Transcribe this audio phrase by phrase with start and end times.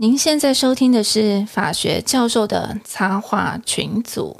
[0.00, 4.36] 您现在收听的是法学教授的插画群组。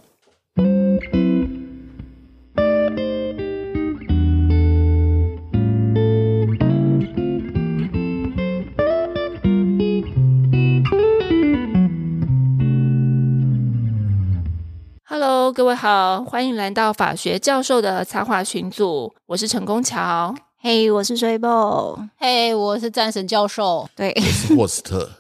[15.02, 20.32] Hello，各位好，欢迎来到法学教授的插画群组，我是陈功桥。
[20.60, 21.98] 嘿，我是水宝。
[22.16, 23.88] 嘿，我是战神教授。
[23.96, 24.14] 对，
[24.56, 25.10] 霍斯特，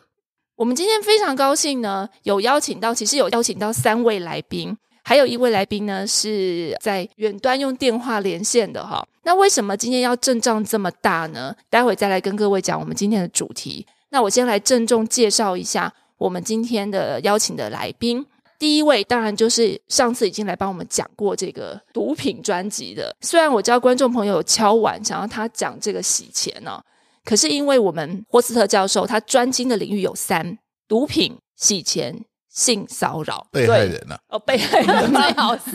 [0.58, 9.06] 我们今天非常高兴呢，有邀请到，其实有邀请到三位来宾，还有一位来宾呢是在远端用电话连线的哈。
[9.22, 11.54] 那为什么今天要阵仗这么大呢？
[11.70, 13.86] 待会再来跟各位讲我们今天的主题。
[14.08, 18.26] 那我先来郑重介绍一下我们今天的邀请的来宾。
[18.58, 26.82] 第一位当然就是上次已经来帮我们讲过这个毒品专辑的，虽然我知道观众朋友敲碗想要他讲这个洗钱呢、
[27.28, 30.56] 可是因为我们霍斯特教授他专精的领域有三：
[30.88, 33.46] 毒品、洗钱、性骚扰。
[33.52, 35.72] 被害人啊，哦，被害人 最好 是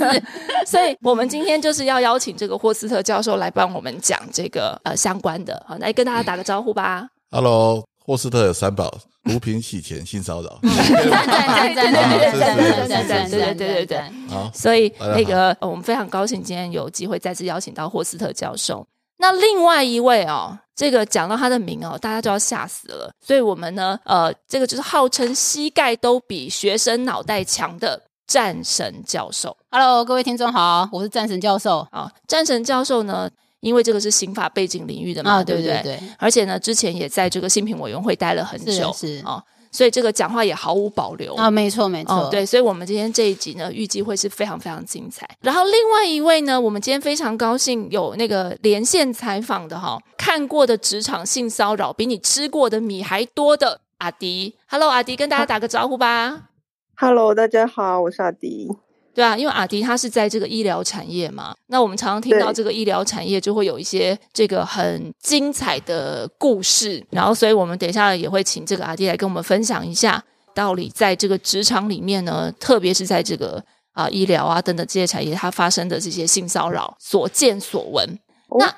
[0.66, 7.08] 所以我们今天就是要邀请这个霍斯特教授来帮我们讲这个呃相关的，好，来跟大家打个招呼吧。
[7.30, 8.92] Hello，霍斯特有三宝：
[9.24, 10.60] 毒品、洗钱、性骚扰。
[10.64, 18.86] 赞赞赞赞赞赞赞赞对对对对对好，所以那个、呃我们非常高兴今天有机会再次邀请到霍斯特教授。
[19.20, 23.12] 那另外一位哦，这个讲到他的名哦，大家就要吓死了。
[23.22, 29.56] 所以我们呢，呃，这个就是号称膝盖都比学生脑袋强的战神教授。
[29.70, 35.74] Hello，各位听众好，我是战神教授啊，战神教授呢，因为这个是刑法背景领域的嘛，啊，对不对？
[35.74, 39.44] 对对对，而且呢，之前也在这个新品委员会待了很是久，是啊，
[39.74, 45.28] 所以这个讲话也毫无保留啊，没错没哦错，，对，所以我们今天这一集呢，预计会是非常非常精彩。
[45.42, 54.56] 然后另外一位呢，我们今天非常高兴有那个连线采访的哈，看过的职场性骚扰比你吃过的米还多的阿迪。
[54.68, 56.50] Hello，阿迪，跟大家打个招呼吧。
[56.96, 58.70] Hello，大家好，我是阿迪。
[59.14, 70.24] 对啊，因为阿迪他是在这个医疗产业嘛，那我们常常听到对这个医疗产业就会有一些这个很精彩的故事，然后所以我们等一下也会请这个阿迪来跟我们分享一下，
[70.56, 78.20] 到底在这个职场里面呢，特别是在这个啊、医疗啊等等这些产业，它发生的这些性骚扰所见所闻。
[78.50, 78.76] 哦那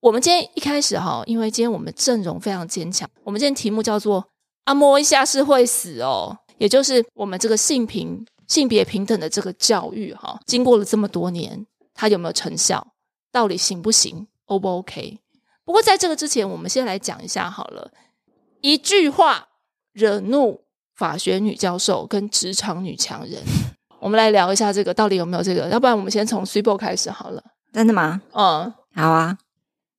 [0.00, 4.24] 我们今天一开始哈，因为今天我们阵容非常坚强，我们今天题目叫做
[4.64, 11.64] “啊摸一下是会死哦”，也就是我们这个性平、性别平等的这个教育哈，经过了这么多年，
[11.94, 12.88] 它有没有成效？
[13.30, 15.20] 到底行不行？O 不 OK？
[15.64, 17.92] 不过在这个之前，我们先来讲一下好了，
[18.62, 19.48] 一句话
[19.92, 20.62] 惹怒
[20.96, 23.42] 法学女教授跟职场女强人。
[24.00, 27.42] 我们来聊一下这个到底有没有这个，要不然我们先从 s u p e 开始好了。
[27.70, 28.22] 真的吗？
[28.32, 29.36] 嗯，好啊，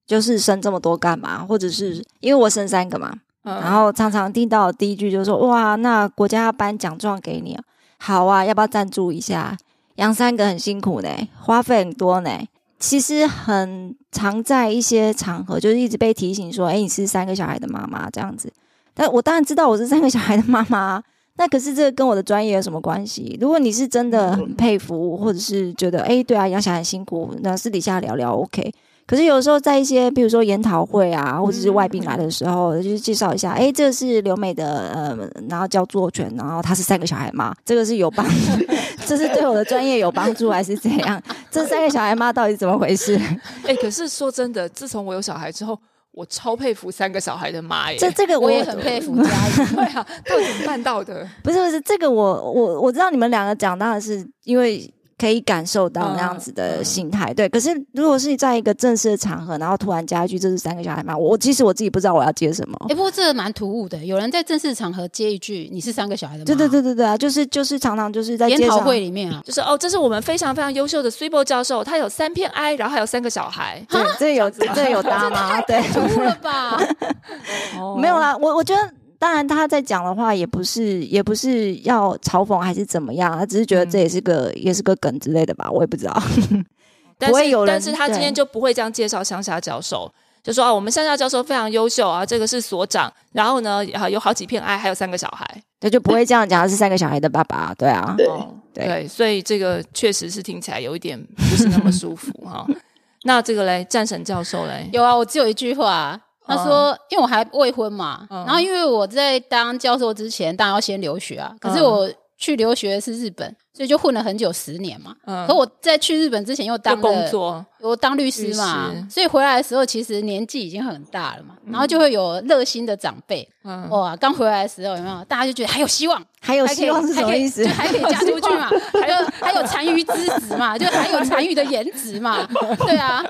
[0.08, 1.46] 就是生这么多干嘛？
[1.46, 7.64] 或者是因为我生三个嘛，嗯然后常常听到的第一句就是说：“哇，那国家要颁奖状给你啊，
[8.00, 9.56] 好啊，要不要赞助一下？
[9.96, 12.32] 养三个很辛苦呢，花费很多呢。”
[12.80, 18.50] 其实很常在一些场合，就是一直被提醒说：“哎，你是三个小孩的妈妈这样子。”
[18.96, 21.04] 但我当然知道我是三个小孩的妈妈，
[21.36, 23.38] 那可是这个跟我的专业有什么关系？
[23.42, 28.74] 如果你是真的很佩服，或者是觉得哎，对啊，养小孩很辛苦，那私底下聊聊 OK。
[29.09, 35.18] 可是有时候在一些，比如说研讨会啊，或者是外宾来的时候，就是介绍一下，哎，这是留美的，呃，
[35.50, 38.24] 然后叫作权，然后她是三个小孩妈，这个是有帮，
[39.08, 41.19] 这是对我的专业有帮助还是怎样？
[41.50, 43.19] 这三个小孩妈到底怎么回事？
[43.66, 45.75] 哎、可是说真的，自从我有小孩之后，
[46.12, 47.98] 我超佩服三个小孩的妈耶！
[47.98, 49.75] 这这个我也很佩服 嘉义。
[49.75, 51.28] 对啊，到底怎么办到的？
[51.44, 57.50] 不是不是，这个我我我知道你们两个讲当然是因为可以感受到嗯那样子的心态，对。
[57.50, 62.78] 可是如果是在一个正式的场合，然后突然加一句这是三个小孩吗，我其实我自己不知道我要接什么。
[62.90, 73.86] 哎，不过这个蛮突兀的，有人在正式场合接一句“你是三个小孩的吗”，对对对对对啊，就是就是常常就是在研讨会里面啊，就是哦，这是我们非常非常优秀的 s u p e 教授，他有三片 I，然后还有三个小孩。
[73.90, 75.59] 对，这有这有搭吗？
[75.62, 76.80] 对，突兀了吧？
[77.78, 78.81] 哦没有，啦，我我觉得。
[79.19, 86.24] 当然，他在讲的话也不是，也不是要嘲讽还是怎么样，他只是觉得这也是个、也是个梗之类的吧，我也不知道。
[87.19, 90.10] 但是但是他今天就不会这样介绍乡下教授，
[90.42, 95.45] 就说啊，我们乡下教授非常优秀啊，这个是所长，然后呢，啊有好几片爱还有三个小孩。
[95.81, 102.66] 他，就不会这样讲，他是三个小孩的爸爸，对啊，对哦，对对，所以这个确实是听起来有一点不是那么舒服哈。
[103.24, 106.18] 那这个嘞，战神教授嘞，有啊，我只有一句话。
[106.50, 108.44] 他说：“因为我还未婚嘛，嗯。
[108.46, 111.56] 然后因为我在当教授之前，当然要先留学啊。
[111.60, 111.84] 可是嗯。
[111.84, 115.16] 我去留学的是日本，所以就混了很久，十年嘛。
[115.26, 125.24] 嗯可我在去日本之前又当了工作，我当律师嘛律师，所以回来的时候其实年纪已经很大了嘛，然后就会有热心的长辈，嗯，哇，刚回来的时候有没有？
[125.30, 128.06] 大家就觉得还有希望，还有希望是什么意思还可以就？
[128.08, 128.70] 还可以嫁出去嘛，
[129.02, 132.46] 还有还有残余之子嘛，就还有残余的颜值嘛，
[132.80, 133.24] 对啊，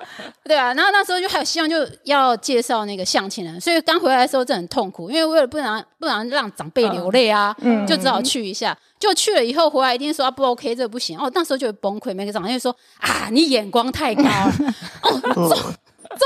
[0.44, 0.74] 对啊。
[0.74, 1.75] 然后那时候就还有希望，就
[2.06, 8.75] 要介绍那个相亲人，所以刚回来的时候真的很痛苦，因为为了不能不能让长辈流泪啊，嗯就只好去一下。
[9.00, 14.54] 就去了以后回来一定说啊不 OK，这不行哦，那时候就会崩溃，每个长辈就说啊你眼光太高了
[15.04, 15.57] 哦，重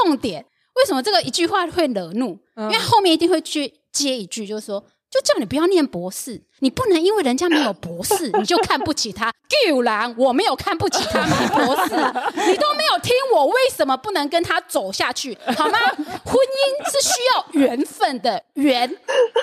[0.06, 0.44] 重点
[0.76, 2.38] 为什么这个一句话会惹怒？
[2.58, 4.84] 因为后面一定会去接一句，就是说。
[5.14, 9.32] 就叫你不要念博士，你不能因为人家没有博士， 你就看不起他。
[9.48, 11.94] 既然我没有看不起他没博士，
[12.50, 15.78] 你都没有听我为什么不能跟他走下去，好吗？
[16.26, 18.90] 婚姻是需要缘分的，缘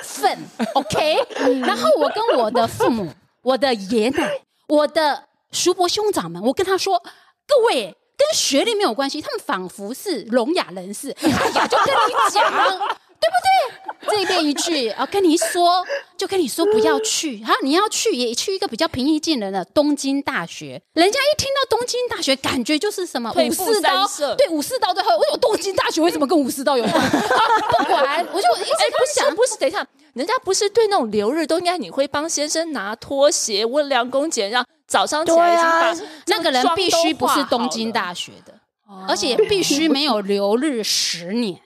[0.02, 0.36] 分
[0.74, 1.18] ，OK。
[1.60, 3.08] 然后我跟我的父母、
[3.42, 7.02] 我的爷奶、 我的叔伯兄长们，我跟他说，
[7.46, 7.96] 各位。
[8.20, 11.10] 跟学历没有关系，他们仿佛是聋哑人士。
[11.22, 12.52] 哎呀，就跟你讲，
[13.20, 13.50] 对不对？
[14.10, 15.84] 这边一句啊，跟你说，
[16.16, 20.80] 就跟你说不要去哈，你要去也去一个比较平易近人的东京大学。
[20.94, 24.06] 人家一听到东京大学，感觉就是什么武士刀
[24.36, 26.94] 对武士刀最后，为什么东京大学为什么跟武士刀有关？
[26.96, 27.10] 啊
[27.78, 38.54] 不管，我就一直哎，不想不是，等一下，人家不是对那种留日都应该你会帮先生拿拖鞋、温良恭俭让，早上起来已经把对那个人必须不是东京大，大学的，
[39.06, 41.60] 而且必须没有留日十年。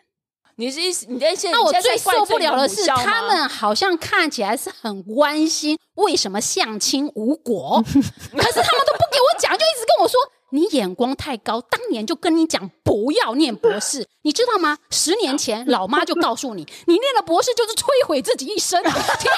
[0.56, 10.20] 你是意思你在现那我最受不了的是，他们好像看起来是很关心为什么相亲无果， 可是他们都不给我讲，就一直跟我说
[10.50, 14.78] 你眼光太高，当年就跟你讲不要念博士， 你知道吗？
[14.90, 18.92] 十年前老妈就告诉你，你念了博士就是摧毁自己一生啊！
[19.18, 19.32] 天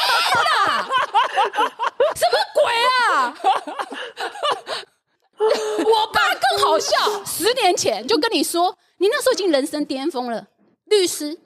[0.55, 0.83] 哪，
[2.15, 2.63] 什么鬼
[3.15, 3.35] 啊！
[5.39, 10.47] 我爸更好笑，十年前就跟你说，你那时候已经人生巅峰了，
[10.87, 11.39] 律师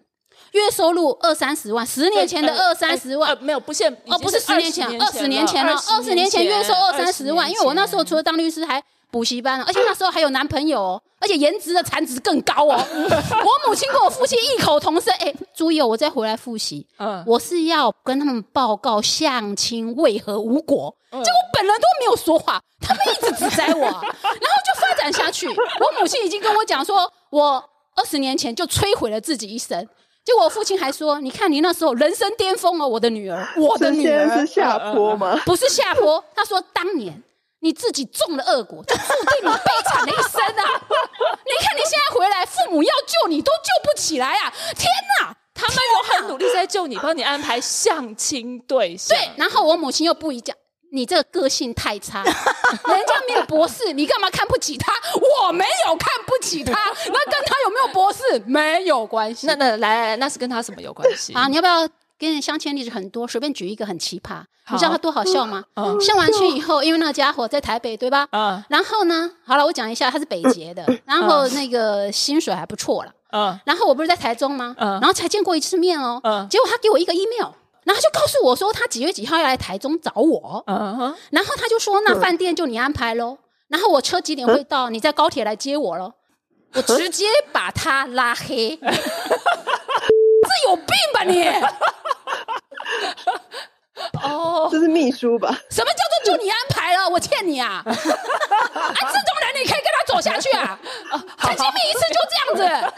[0.52, 12.74] 月收入二三十万，十年前的二三十万呃，没有不限哦，不是十年前，二十年前了，二十年前月收二三十万，因为我那时候除了当律师还补习班，而且那时候还有男朋友哦，而且颜值的产值更高哦。
[12.94, 25.48] 我母亲跟我父亲异口同声，哎，注意哦，我再回来复习，嗯我是要跟他们报告相亲为何无果，结果本人都没有说话，他们一直指摘我，然后就发展下去。
[25.48, 27.62] 我母亲已经跟我讲说，我
[28.00, 29.86] 二十年前就摧毁了自己一生。
[30.24, 35.38] 结果我父亲还说：“你看你那时候人生巅峰哦，我的女儿， 我的女儿是下坡吗？
[35.44, 37.22] 不是下坡。”他说：“当年
[37.60, 40.80] 你自己中了恶果，就注定你悲惨的一生啊！
[41.44, 44.52] 你看你现在回来，父母要救你都救不起来啊！
[44.76, 44.88] 天
[45.20, 45.34] 哪！
[45.54, 49.18] 他们有很努力在救你，帮你安排相亲对象。
[49.18, 50.56] 对，然后我母亲又不一样。”
[50.92, 52.34] 你这个个性太差， 人
[53.06, 54.92] 家没有博士，你干嘛看不起他？
[55.46, 56.72] 我没有看不起他，
[57.06, 59.46] 那跟他有没有博士没有关系。
[59.46, 61.32] 那那来那是跟他什么有关系？
[61.34, 61.88] 啊，你要不要
[62.18, 63.26] 跟你相亲例子很多？
[63.26, 65.64] 随便举一个很奇葩，你知道他多好笑吗？
[65.74, 68.26] 嗯相完亲以后，因为那个家伙在台北，对吧？
[68.32, 73.12] 嗯然后呢，好了，我讲一下，他是北捷的，然后那个薪水还不错了。
[73.32, 74.74] 嗯然后我不是在台中吗？
[74.78, 76.20] 嗯然后才见过一次面哦。
[76.24, 77.52] 嗯结果他给我一个 email，
[77.84, 80.64] 然后他就告诉我说他几月几号要来台中找我，
[81.30, 83.38] 然后他就说那饭店就你安排喽，
[83.68, 86.12] 然后我车几点会到，你在高铁来接我喽。
[86.72, 88.88] 我直接把他拉黑， 这
[90.68, 91.44] 有病吧你？
[94.22, 95.48] 哦，这是秘书吧？
[95.70, 97.08] 什么叫做就你安排了？
[97.08, 97.82] 我欠你啊！
[97.84, 100.78] 啊， 这种人你可以跟他走下去啊！
[101.38, 102.92] 才见面一次就这样子，啊，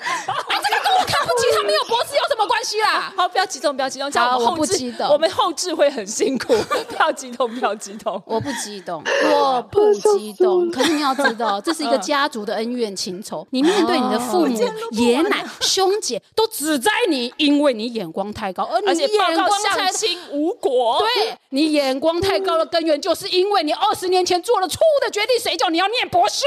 [0.49, 3.13] 这个跟我看不起他没有博士有什么关系啦？
[3.17, 6.55] 好，不要激动，不要激动，这样我我们后置不激动我们后置会很辛苦。
[6.89, 8.21] 不要激动，不要激动。
[8.27, 10.71] 我不激动，我不激动。
[10.71, 13.47] 可是你要知道，这是一个家族的恩怨情仇。
[13.51, 20.92] 你面对你的父母、爷奶、兄姐都只在你，因为你眼光太高，而你眼光太相亲无果。
[21.01, 25.39] 对你眼光太高的根源，就是因为你二十年前做了错误的决定。
[25.39, 26.45] 谁叫你要念博士？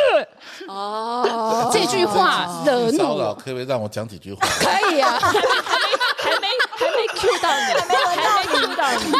[0.67, 3.33] 哦，这句话惹怒骚扰，我。
[3.33, 4.39] 可不可以让我讲几句话？
[4.59, 5.39] 可以啊，还没
[6.17, 9.11] 还没还没 Q 到你，还没还没 Q 到你。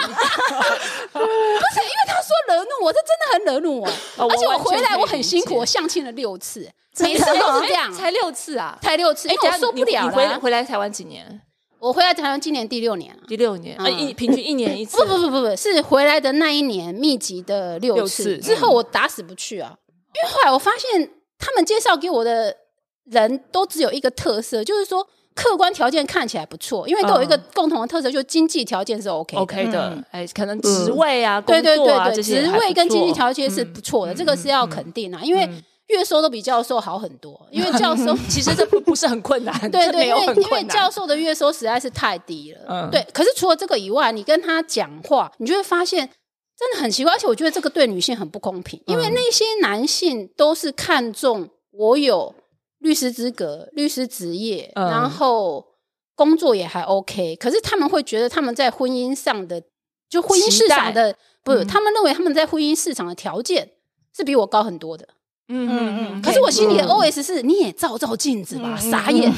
[1.11, 3.87] 不是因为他说惹怒我，这真的很惹怒我。
[4.29, 8.77] 而且我回来我很辛苦，我相亲了六次，每次都是这样，才六次啊！
[8.81, 10.39] 才六次，因为我受不了你你回了。
[10.39, 11.41] 回来台湾几年？
[11.85, 13.21] 我回来台湾今年第六年了。
[13.27, 13.99] 第六年，呃，嗯。
[13.99, 14.97] 一平均一年一次。
[15.05, 19.77] 不不不不不，是回来的那一年密集的六六次，之后我打死不去啊，
[20.15, 22.57] 因为后来我发现他们介绍给我的
[23.03, 29.41] 人都只有一个特色，就是说客观条件看起来不错，因为都有一个共同的特色，就是经济条件是 OK 的。
[29.43, 35.47] OK 的嗯，哎，可能职位啊，对对工作啊对对，职位跟经济条件是不错的，这个是要肯定啊，因为
[35.87, 42.61] 月收都比教授好很多，因为教授 其实这不不是很困难， 对对，因为因为教授的月收实在是太低了。
[42.67, 43.05] 嗯对。
[43.13, 46.09] 可是除了这个以外，你跟他讲话，你就会发现
[46.57, 52.33] 真的很奇怪，而且我觉得这个对女性很不公平，因为嗯那些男性都是看重我有
[52.79, 55.65] 律师资格、律师职业，嗯然后
[56.15, 59.61] 工作也还 OK，可是他们会觉得他们在婚姻上的，
[60.09, 63.69] 就婚姻市场的，不是，嗯他们认为他们在婚姻市场的条件
[64.15, 65.07] 是比我高很多的。
[65.47, 69.31] 嗯嗯嗯，可是我心里的嗯 OS 是，你也照照镜子吧，傻眼。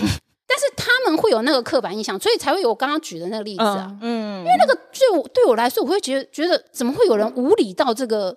[0.50, 3.96] 但是他们会有那个刻板印象，所以才会有我刚刚举的那个例子啊。
[4.02, 8.32] 嗯嗯，因为那个对我对我来说，我会觉得觉得怎么会有人无理到这个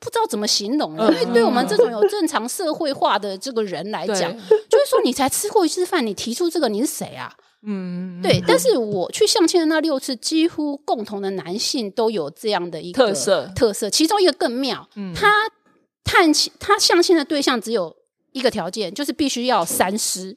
[0.00, 1.08] 不知道怎么形容了？
[1.08, 4.58] 嗯因为对我们这种有正常社会化的这个人来讲，对。
[4.68, 7.32] 就是说你才吃过一次饭，你提出这个你是谁啊？
[7.62, 13.50] 嗯，对，但是我去相亲的那六次，几乎共同的男性都有这样的一个特色。
[13.54, 15.12] 特色，其中一个更妙，嗯。
[15.12, 15.28] 他
[16.08, 17.94] 探亲他相亲的对象只有
[18.32, 20.34] 一个条件，就是必须要三师，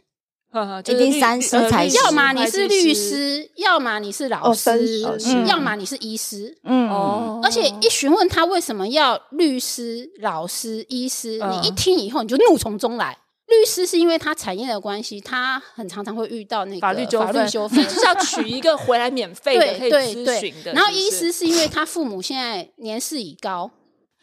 [0.51, 4.99] 嗯，一定三师才行要么你是律，师，要么你是老哦三师，
[5.47, 6.57] 要么你是医师。
[6.63, 13.17] 嗯哦，而且一询问他为什么要律师、老师、医师，嗯你一听以后你就怒从中来。
[13.47, 20.71] 律师是因为他产业的关系，他很常常会遇到那个法律纠纷，法律纠纷，就是要取一个回来免费的可对以对对咨询的。
[20.71, 23.69] 然后医师是因为他父母现在年事已高，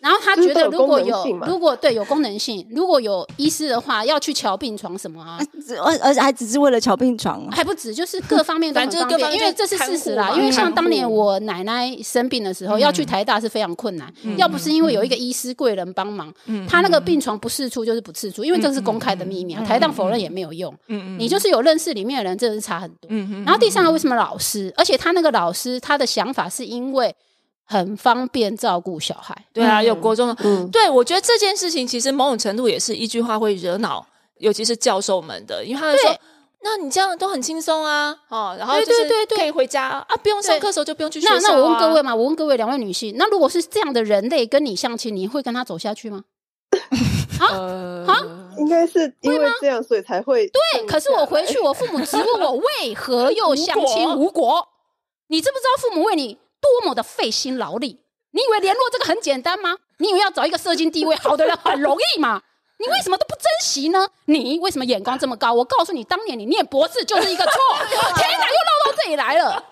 [0.01, 5.39] 然后他觉得如果有如果对有功能性，如果有医师的话，要去瞧病床什么啊，
[5.83, 10.33] 而而且还只是为了瞧病床哦，还不止，就是各方面都很反正方便，各方面因为这是事实啦。
[10.37, 20.73] 因为像当年我奶奶生病的时候，嗯要去台大是非常困难，要不是因为有一个医师贵人帮忙，嗯他那个病床不释出就是不释出，因为这个是公开的秘密啊，台大否认也没有用。
[20.87, 23.09] 嗯嗯你就是有认识里面的人，真的是差很多。
[23.09, 24.73] 嗯嗯然后第三个为什么老师？
[24.77, 27.15] 而且他那个老师他的想法是因为
[27.69, 29.37] 很方便照顾小孩。
[29.53, 34.05] 对啊，嗯有国中的，嗯，对我觉得这件事情其实某种程度也是一句话会惹恼，
[34.39, 36.19] 尤其是教授们的，因为他会说。
[36.61, 41.39] 那你这样都很轻松啊，哦，然后对就是对对对可以回家啊，不用上课的时候就不用去学校、啊。
[41.41, 46.25] 那那我问各位嘛，我问各位两位女性，那如果是这样的人类跟你相亲，你会跟他走下去吗？
[47.41, 48.05] 呃，
[48.59, 54.67] 应该是因为这样，所以才会对，可是我回去，我父母只问我为何又相亲无果？
[55.29, 58.01] 你知不知道父母为你多么的费心劳力？
[58.33, 59.77] 你以为联络这个很简单吗？
[59.99, 62.43] 你以为要找一个社经地位好的人很容易吗？
[62.81, 64.07] 你为什么都不珍惜呢？
[64.27, 65.53] 你为什么眼光这么高？
[65.53, 67.53] 我告诉你，当年你念博士就是一个错。
[68.17, 69.65] 天哪，又绕到这里来了。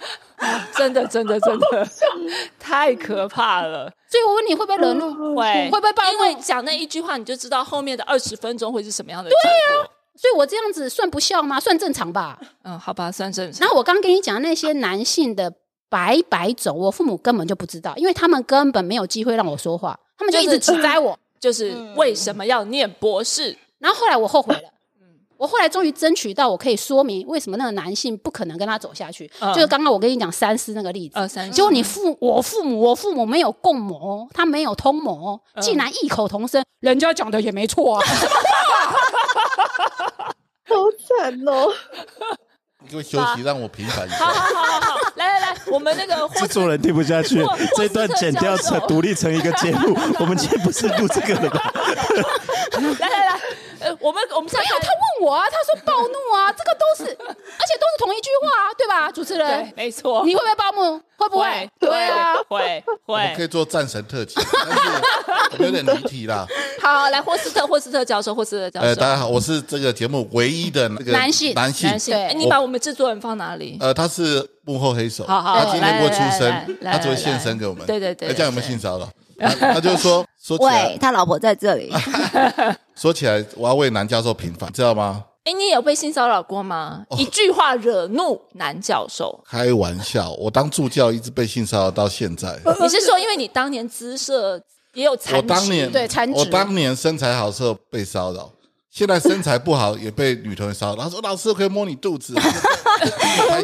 [0.74, 1.88] 真的真的真的
[2.58, 5.36] 太可怕了，所以我问你，会不会惹怒？
[5.36, 9.90] 会会不会暴怒因为讲那一句话，你就知道后面的二十分钟会是什么样的结果。
[10.16, 11.60] 所以我这样子算不孝吗？
[11.60, 12.38] 算正常吧。
[12.64, 13.60] 嗯，好吧，算正常。
[13.60, 15.52] 然后我刚跟你讲那些男性的
[15.88, 21.18] 白白走，我父母根本就不知道，因为他们根本没有机会让我说话，他们就一直指摘我。
[21.38, 23.56] 就是为什么要念博士？
[23.78, 24.62] 然后后来我后悔了。
[25.36, 29.30] 我后来终于争取到，我可以说明为什么那个男性不可能跟他走下去。
[29.38, 38.02] 嗯就是刚刚我跟你讲三思那个例子，结果你父我父母我父母没有共谋，他没有通谋，嗯竟然异口同声，人家讲的也没错啊。
[40.64, 40.74] 好
[41.06, 41.70] 惨哦。
[42.86, 44.40] 你给我休息，让我平凡一好下。
[44.40, 47.44] 好好好好，来来来， 我们那个 制作人听不下去，
[47.76, 49.96] 这段剪掉成 独立成一个节目。
[50.20, 51.72] 我们今天不是录这个的吧？
[53.00, 53.40] 来来来，
[53.80, 54.88] 呃，我们我们现在没有，他
[55.20, 57.18] 问我啊，他说暴怒啊，这个都是，
[57.76, 59.10] 都是同一句话啊，对吧？
[59.10, 61.00] 主持对人，，没错，你会不会报幕？
[61.16, 61.70] 会不会会？
[61.80, 62.34] 对啊。
[62.48, 63.42] 会会可。
[63.42, 64.34] 以做战神特辑，
[65.50, 66.46] 但是有点离题啦。
[66.82, 73.76] 好，来霍斯特霍斯特教授，霍斯特教授，呃，大家好，我是这个节目唯一的那个男性男性男性，你把我们制作人放哪里？
[73.80, 77.86] 呃，他是幕后黑手，好好他今天不会出声，他只会现身给我们。
[77.86, 79.08] 对对对那这样有没有性骚扰？
[79.38, 81.92] 他他就说说起喂，来，他老婆在这里，
[82.96, 85.24] 说起来，我要为男教授平反，知道吗？
[85.46, 87.06] 哎，你有被性骚扰过吗？
[87.08, 92.58] 哦一句话惹怒男教授，开玩笑，我当助教一直被性骚扰到现在。
[92.80, 94.60] 你是说因为你当年姿色
[94.94, 95.42] 也有残我？
[95.42, 98.50] 当年对我当年身材好时候被骚扰，
[98.96, 101.02] 现在身材不好也被女同学骚扰。
[101.02, 102.32] 他说：“老师，我可以摸你肚子。”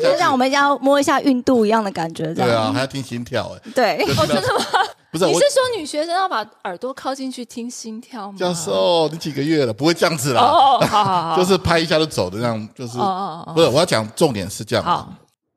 [0.02, 3.70] 就像我们要摸一下孕肚一样的感觉，对啊，还要听心跳哎。
[3.74, 4.64] 对，哦，真的吗？
[5.10, 8.36] 不是你是说女学生要把耳朵靠进去听心跳吗？
[8.38, 9.72] 教授，你几个月了？
[9.72, 14.84] 不会这样子啦，哦，好好好， 就是拍一下就走的那样，就是哦哦哦不是我要讲重点是这样。
[14.84, 15.10] 好，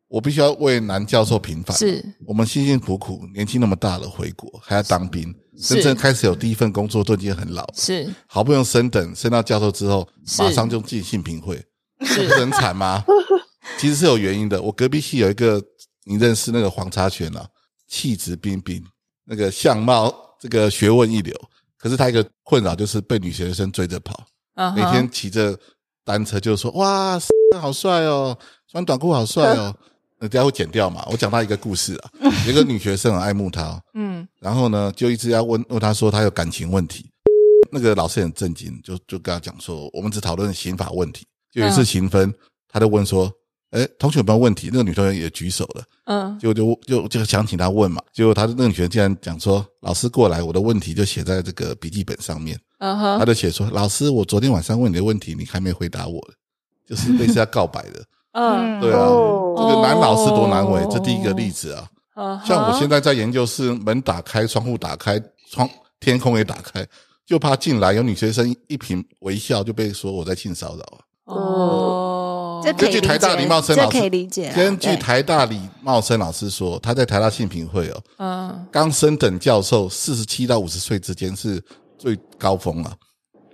[0.08, 1.76] 我必须要为男教授平反。
[1.76, 7.74] 是我们辛辛苦苦，年纪那么大了回国，还要当兵，是真正开始有第一份工作都已经很老了。
[7.76, 11.64] 是好不容易升等升到教授之后，是马上就进性平会，
[12.00, 13.04] 不是很惨吗？
[13.78, 14.62] 其实是有原因的。
[14.62, 15.62] 我隔壁系有一个
[16.06, 17.48] 你认识那个黄茶泉啊，
[17.88, 18.84] 气质彬彬，
[19.26, 21.36] 那个相貌这个学问一流，
[21.78, 24.26] 可是他一个困扰就是被女学生追着跑，
[24.76, 25.58] 每天骑着
[26.04, 27.20] 单车就说哇，
[27.60, 28.38] 好帅哦，
[28.70, 29.76] 穿短裤好帅哦。
[30.26, 31.06] 人家会剪掉嘛？
[31.12, 32.12] 我讲他一个故事啊，
[32.46, 37.10] 有一个女学生很爱慕他哦，嗯然后呢，就一直要问问他说他有感情问题。
[37.72, 41.26] 那个老师很震惊，就就跟他讲说，我们只讨论刑法问题。
[41.52, 42.34] 就有一次刑分，
[42.70, 43.30] 他就问说，
[43.72, 44.70] 哎，同学有没有问题？
[44.72, 48.02] 那个女同学也举手了，嗯结果就就就想请他问嘛。
[48.14, 52.58] 结果他那个女学生竟然讲说，老师过来，我的问题就写在这个笔记本上面。
[52.78, 56.22] 嗯哼他就写说，老师，我昨天晚上问你的问题，你还没回答我，
[56.88, 58.02] 就是类似要告白的。
[58.36, 61.88] 嗯对啊，哦这个男老师多难为，这第一个例子啊。
[62.46, 66.86] 像我现在在研究室，门打开，窗户打开，窗天空也打开，
[67.26, 71.00] 就怕进来有女学生一颦微笑就被说我在性骚扰啊。
[71.26, 74.56] 哦，这可以理根据台大解礼貌生老师这可以理解啊。
[74.56, 81.62] 根据对台大李茂生老师说，他在台大性平会哦，嗯刚升等教授四十七到五十岁之间是
[81.98, 82.94] 最高峰啊。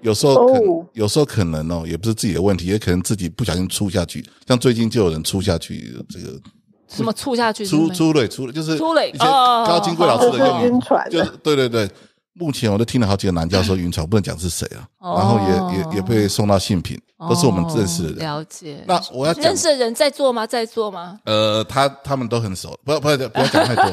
[0.02, 4.26] 有时候可哦有时候可能哦，也不是自己的问题，也可能自己不小心出下去。
[4.48, 6.40] 像最近就有人出下去，这个
[6.88, 11.90] 什么出下去出出磊出磊，就是出磊以前哦高金贵老师的就是用语晕船的就是对对对。
[12.34, 16.98] 目前我都听了好几个男教授晕船，我不能讲是谁啊，哦然后也也也被送到性品，
[17.30, 18.20] 都是我们认识的人。
[18.20, 18.82] 了解。
[18.88, 20.48] 那我要讲认识的人在做吗？
[20.48, 21.20] 在做吗？
[21.26, 23.84] 呃，他他们都很熟，不要不要不要讲太多。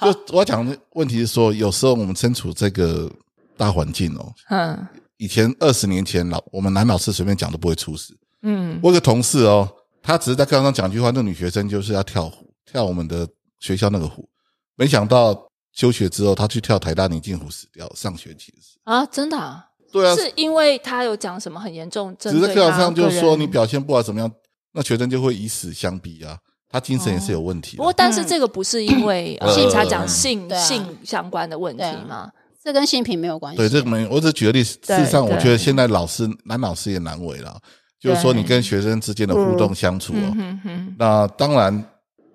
[0.00, 3.08] 就我要讲的问题是说，有时候我们身处这个
[3.54, 8.16] 大环境哦，嗯以前二十年前老我们男老师随便讲都不会出事。
[8.42, 9.68] 嗯我有个同事哦，
[10.02, 13.26] 他只是在课堂上讲句话，那女学生就是要跳湖，跳我们的
[13.60, 14.28] 学校那个湖，
[14.76, 18.78] 没想到休学之后，他去跳台大宁静湖死掉，上学期的事。
[18.84, 24.30] 啊，真的啊，对啊，是因为他有讲什么很严重，只是在课堂上就是说你表现不好怎么样，
[24.72, 26.36] 那学生就会以死相逼啊，
[26.68, 27.78] 他精神也是有问题的。
[27.78, 32.30] 不过，但是这个不是因为呃性他讲性性相关的问题嘛？
[32.64, 33.58] 这跟性平没有关系。
[33.58, 34.78] 对，这个没，我只举个例子。
[34.82, 37.60] 事实上，我对觉得现在老师男老师也难为了，
[38.00, 40.32] 就是说你跟学生之间的互动相处哦。
[40.34, 41.84] 嗯哼哼，那当然，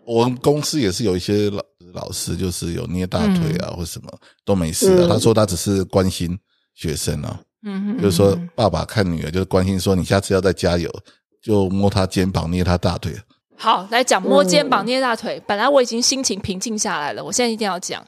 [0.06, 1.62] 我们公司也是有一些老
[1.94, 4.08] 老师，就是有捏大腿啊，或什么
[4.46, 5.08] 都没事的。
[5.08, 6.38] 嗯他说他只是关心
[6.76, 10.94] 学生啊，嗯哼，就是说爸爸看女儿，就是关心说你下次要再加油，
[11.42, 13.16] 就摸她肩膀，捏她大腿。
[13.62, 15.42] 好，来讲摸肩膀、捏大腿。
[15.46, 18.02] 本来我已经心情平静下来了，我现在一定要讲，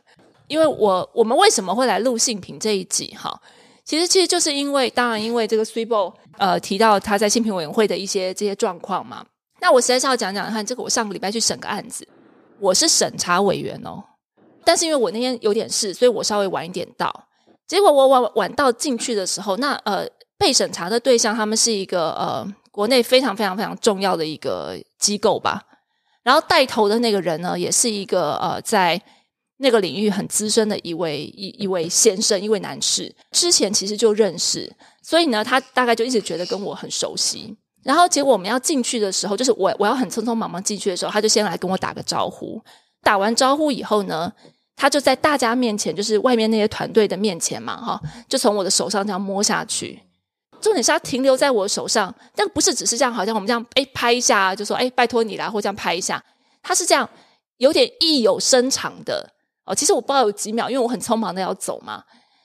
[0.52, 3.16] 因为我我们为什么会来录性平这一集？
[3.18, 3.34] 哈，
[3.86, 9.26] 其实其实就是因为，当然因为这个 s w e e b o 呃提到他在性平委员会的一些这些状况嘛。
[9.62, 12.06] 那我实在是要讲讲看，这个我上个礼拜去审个案子，
[12.60, 14.04] 我是审查委员哦，
[14.66, 17.28] 但是因为我那天有点事，所以我稍微晚一点到。
[17.66, 20.06] 结果我晚晚到进去的时候，那呃
[20.38, 25.64] 被审查的对象他们是一个呃国内非常非常非常重要的一个机构吧。
[26.24, 29.02] 然后带头的那个人呢，也是一个呃在
[29.62, 33.14] 那个领域很资深的一位一一位先生，一位男士。
[33.32, 34.72] 之前其实就认识，
[35.04, 37.56] 所以呢，他大概就一直觉得跟我很熟悉。
[37.84, 42.62] 然后结果我们要进去的时候，就是我我要很匆匆忙忙进去的时候，他就先来跟我打个招呼。
[43.04, 44.32] 打完招呼以后呢，
[44.76, 50.00] 他就在大家面前，就是外面那些团队的面前嘛，哈，就从我的手上这样摸下去。
[50.60, 56.24] 重点是他停留在我手上，但不是只是这样，好像我们这样哎拍一下，就说哎拜托你啦，或这样拍一下。
[56.62, 57.10] 他是这样
[57.58, 59.28] 有点意有深长的
[59.66, 59.76] 哦。
[59.76, 62.04] 其实我不知道有几秒，因为我很匆忙的要走嘛。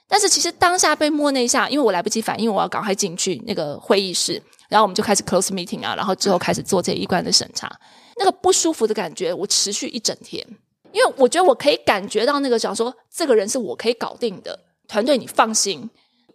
[0.08, 7.70] 但是其实当下被摸那一下，因为我来不及反应，我要赶快进去那个会议室，然后我们就开始 close meeting 啊，然后之后开始做这一关的审查。
[8.16, 10.46] 那个不舒服的感觉，我持续一整天，
[10.92, 15.90] 因为我觉得我可以感觉到那个，想说这个人是我可以搞定的团队，你放心。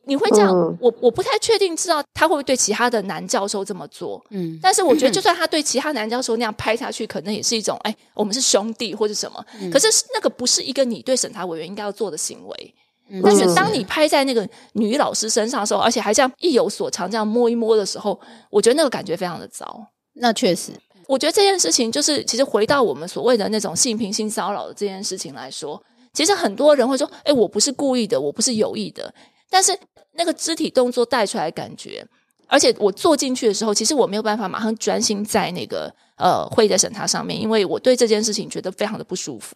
[0.05, 9.45] 你会这样，嗯我我不太确定知道他会不会对其他的男教授这么做，嗯，但是我觉得，就算他对其他男教授那样拍下去，可能也是一种哎，我们是兄弟或者什么。
[9.71, 12.75] 可是那个不是一个你对审查委员应该要做的行为。
[13.13, 18.17] 嗯但是当你拍在那个女老师身上的时候，而且还这样意有所长，这样摸一摸的时候，
[18.49, 19.85] 我觉得那个感觉非常的糟。
[20.13, 20.71] 那确实，
[21.07, 25.81] 我觉得这件事情就是，其实回到我们所谓的那种性平、性骚扰的这件事情来说，
[26.13, 29.13] 其实很多人会说：“哎，我不是故意的，我不是有意的。”
[29.51, 29.77] 但是
[30.13, 32.03] 那个肢体动作带出来的感觉，
[32.47, 39.55] 而且我坐进去的时候，其实我没有办法马上专心在那个呃会议的审查上面，因为我对这件事情觉得非常的不舒服。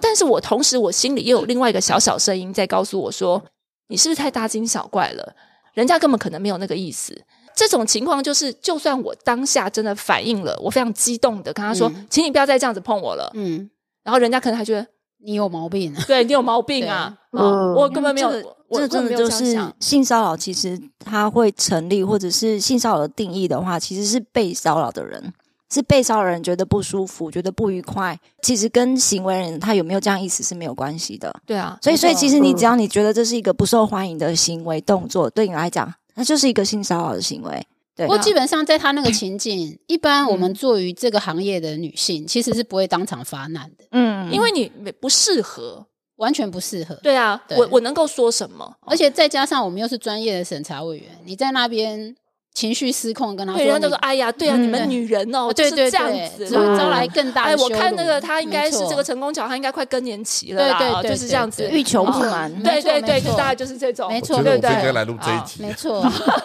[0.00, 3.40] 但是我同时我心里又有另外一个小小声音在告诉我说
[3.86, 5.36] ：“你是不是太大惊小怪了？
[5.74, 7.16] 人家根本可能没有那个意思。”
[7.54, 13.30] 这种情况就是，就算我当下真的反应了，我非常激动的跟他说：“嗯请你不要再这样子碰我了。
[13.34, 13.70] 嗯，
[14.02, 14.84] 然后人家可能还觉得
[15.24, 16.02] 你有毛病啊。
[16.08, 17.16] 对你有毛病啊！
[17.30, 18.28] 对啊、嗯我根本没有，
[18.76, 25.32] 这真的就是性骚扰，其实它会成立，或者是性骚扰的定义的话，其实是被骚扰的人，
[25.72, 31.34] 是被骚扰人觉得不舒服，觉得不愉快，其实跟行为人他有没有这样意思是没有关系的。
[31.46, 37.66] 对啊，所以，所以其实你只要你觉得这是一个不受欢迎的行为动作，对你来讲，那就是一个性骚扰的行为。
[37.96, 44.68] 对不过基本上在他那个情境，一般我们做于这个行业的女性，其实是不会当场发难的，嗯因为你
[45.00, 45.86] 不适合。
[46.24, 46.94] 完全不适合。
[47.02, 48.76] 对啊，对我我能够说什么？
[48.86, 52.14] 而且再加上我们又是专业的审查委员，你在那边
[52.54, 56.64] 情绪失控，跟他对，说人家都说：“哎呀，对啊，嗯你们女人哦，对对就是这样对，子只会。
[56.78, 57.62] 招来更大哎，的。
[57.62, 61.68] 我看那个他应该是这个成功桥，他应该快更年期了啦，对对对，就是这样子。
[61.70, 64.70] 欲求不满对对对，就大概就是这种，没错对对。
[64.70, 65.62] 应该来录这一集。
[65.62, 66.00] 没错，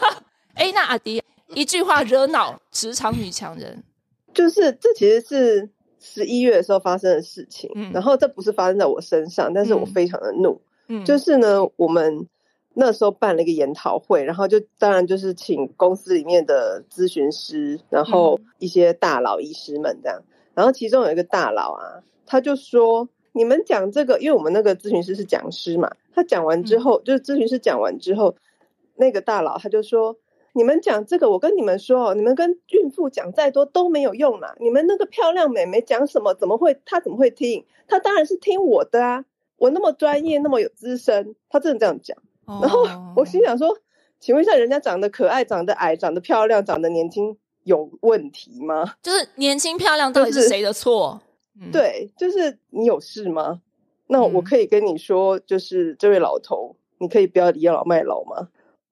[0.55, 3.83] 哎，那阿迪一句话惹恼职场女强人，
[4.33, 5.69] 就是这其实是
[6.13, 7.91] 十一月的时候发生的事情，嗯。
[7.93, 9.93] 然后这不是发生在我身上，但是我嗯。
[9.93, 12.27] 非常的怒，嗯，就是呢，我们
[12.73, 20.21] 那时候办了一个研讨会，然后就当然就是请公司里面的咨询师，然后一些大佬医师们这样，
[20.53, 23.07] 然后其中有一个大佬啊，他就说。
[23.31, 28.35] 你们讲这个，因为我们那个咨询师是讲师嘛，他讲完之后，就是咨询师讲完之后，
[28.95, 30.17] 那个大佬他就说
[30.53, 34.55] ：“你们讲这个，我跟你们说哦，你们跟孕妇讲再多都没有用啦。
[34.59, 37.65] 你们那个漂亮美眉讲什么，怎么会她怎么会听？
[37.87, 39.25] 她当然是听我的啊！
[39.57, 42.17] 我那么专业，那么有资深，她真的这样讲。
[42.45, 43.77] 然后哦我心想说，
[44.19, 48.95] 请问一下，人家长得可爱、长得矮、长得漂亮、长得年轻，有问题吗？
[49.03, 51.21] 就是年轻漂亮到底是谁的错？
[51.61, 53.61] 嗯，对，就是你有事吗？
[54.07, 58.47] 那我嗯可以跟你说，就是这位老头，你可以不要倚老卖老吗？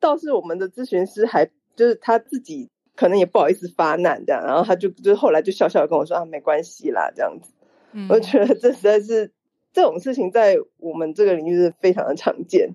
[0.08, 7.52] 倒是我们的咨询师还就是他自己可能也不好意思发难这样，然后他就就后来就笑笑跟我说啊，没关系啦这样子。
[7.94, 9.32] 嗯我觉得这实在是
[9.72, 12.70] 这种事情在我们这个领域是非常的常见。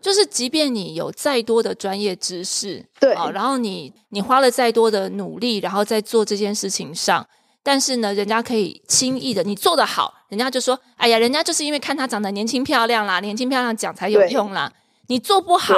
[0.00, 7.26] 就是即便你有再多的专业知识，对啊，然后你你花了再多的努力，然后在做这件事情上，
[7.62, 14.72] 但是呢，人家可以轻易的你做得好，人家就说，哎呀，人家就是因为看她长得年轻漂亮啦，年轻漂亮讲才有用啦，
[15.08, 15.74] 你做不好。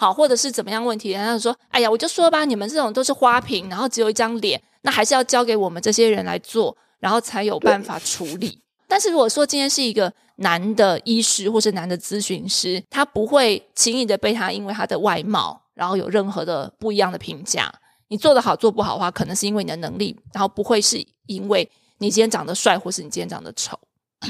[0.00, 8.58] 对好，或者是怎么样问题，人家就说：“哎呀，我就说吧，你们这种都是花瓶，然后只有一张脸，那还是要交给我们这些人来做，然后才有办法处理。”
[8.88, 17.70] 但是如果说今天是一个男的医师或是男的咨询师，他不会轻易的被他因为他的外貌，然后有任何的不一样的评价。
[18.08, 23.78] 你做得好做不好的话，可能是因为你的能力，然后不会是因为你今天长得帅或是你今天长得丑。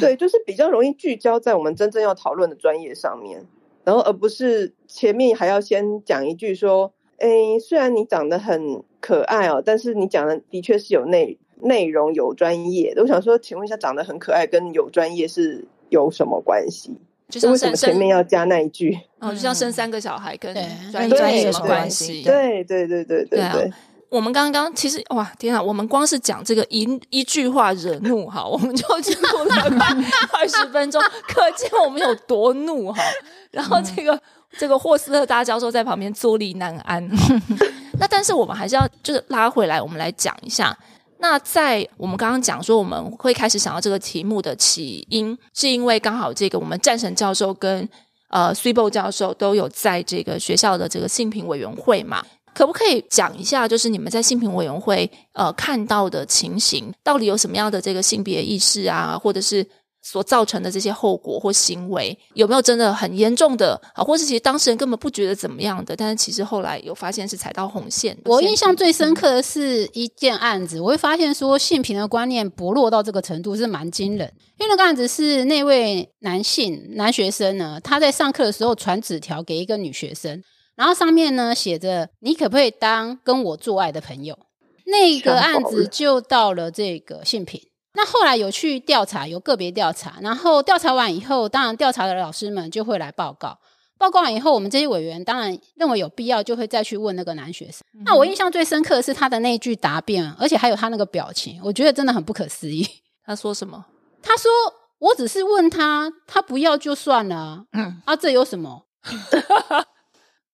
[0.00, 3.46] 对，就是比较容易聚焦在我们真正要讨论的专业上面，
[3.84, 13.02] 然后而不是前面还要先讲一句说，诶，虽然你长得很可爱哦，但是你讲的的确是有内内容有专业的。
[13.02, 16.94] 我想说，请问一下，长得很可爱跟有专业是有什么关系？
[17.28, 18.98] 就像为什么前面要加那一句？
[19.20, 22.22] 哦，就像生三个小孩跟对专业有什么关关系？
[22.22, 23.70] 对对对对对啊对，
[24.10, 25.62] 我们刚刚其实哇，天啊！
[25.62, 33.00] 我们光是讲这个一一句话惹怒哈，我们就经过了快二十分钟，可见我们有多怒哈。
[33.52, 34.20] 然后这个、
[34.58, 37.08] 这个霍斯特大教授在旁边坐立难安。
[38.00, 40.76] 那但是我们还是要就是拉回来，我们来讲一下。
[41.18, 47.88] 那在我们刚刚讲说，我们会开始想到这个题目的起因，是因为刚好这个我们战神教授跟
[48.30, 59.66] 呃 s u b o 教授都有在这个学校的这个性评委员会嘛，可不可以讲一下，就是你们在性评委员会呃看到的情形，到底有什么样的这个性别意识啊，或者是
[60.02, 68.16] 所造成的这些后果或行为，有没有真的很严重的啊，或是其实当事人根本不觉得怎么样的，但是其实后来有发现是踩到红线。
[68.24, 74.32] 我印象最深刻的是一件案子，我会发现说性平的观念薄弱到这个程度是蛮惊人。
[74.58, 80.42] 因为那个案子是那位男性男学生呢，他在上课的时候传纸条给一个女学生，
[80.80, 84.38] 然后上面呢写着“你可不可以当跟我做爱的朋友”。
[84.88, 87.60] 那个案子就到了这个性品。
[87.92, 93.58] 那后来有去调查，有个别调查，然后调查完以后，当然调查的老师们就会来报告。
[93.98, 97.82] 报告完以后，我们这些委员当然认为有必要，就会再去问那个男学生。
[98.06, 102.88] 那我印象最深刻的是他的那句答辩，而且还有他那个表情，我觉得真的很不可思议。
[103.26, 103.84] 他说什么？
[104.22, 104.50] 他说
[104.98, 108.86] ：“我只是问他，他不要就算了啊，嗯啊，这有什么？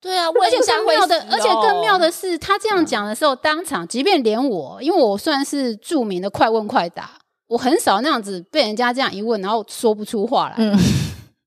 [0.07, 7.11] 对啊， 而且更妙的，而且更妙的，是，他这样讲的时候，当场，即便连我，因为我算是著名的快问快答，
[7.49, 10.55] 我很少那样子被人家这样一问，然后说不出话来。
[10.59, 10.79] 嗯，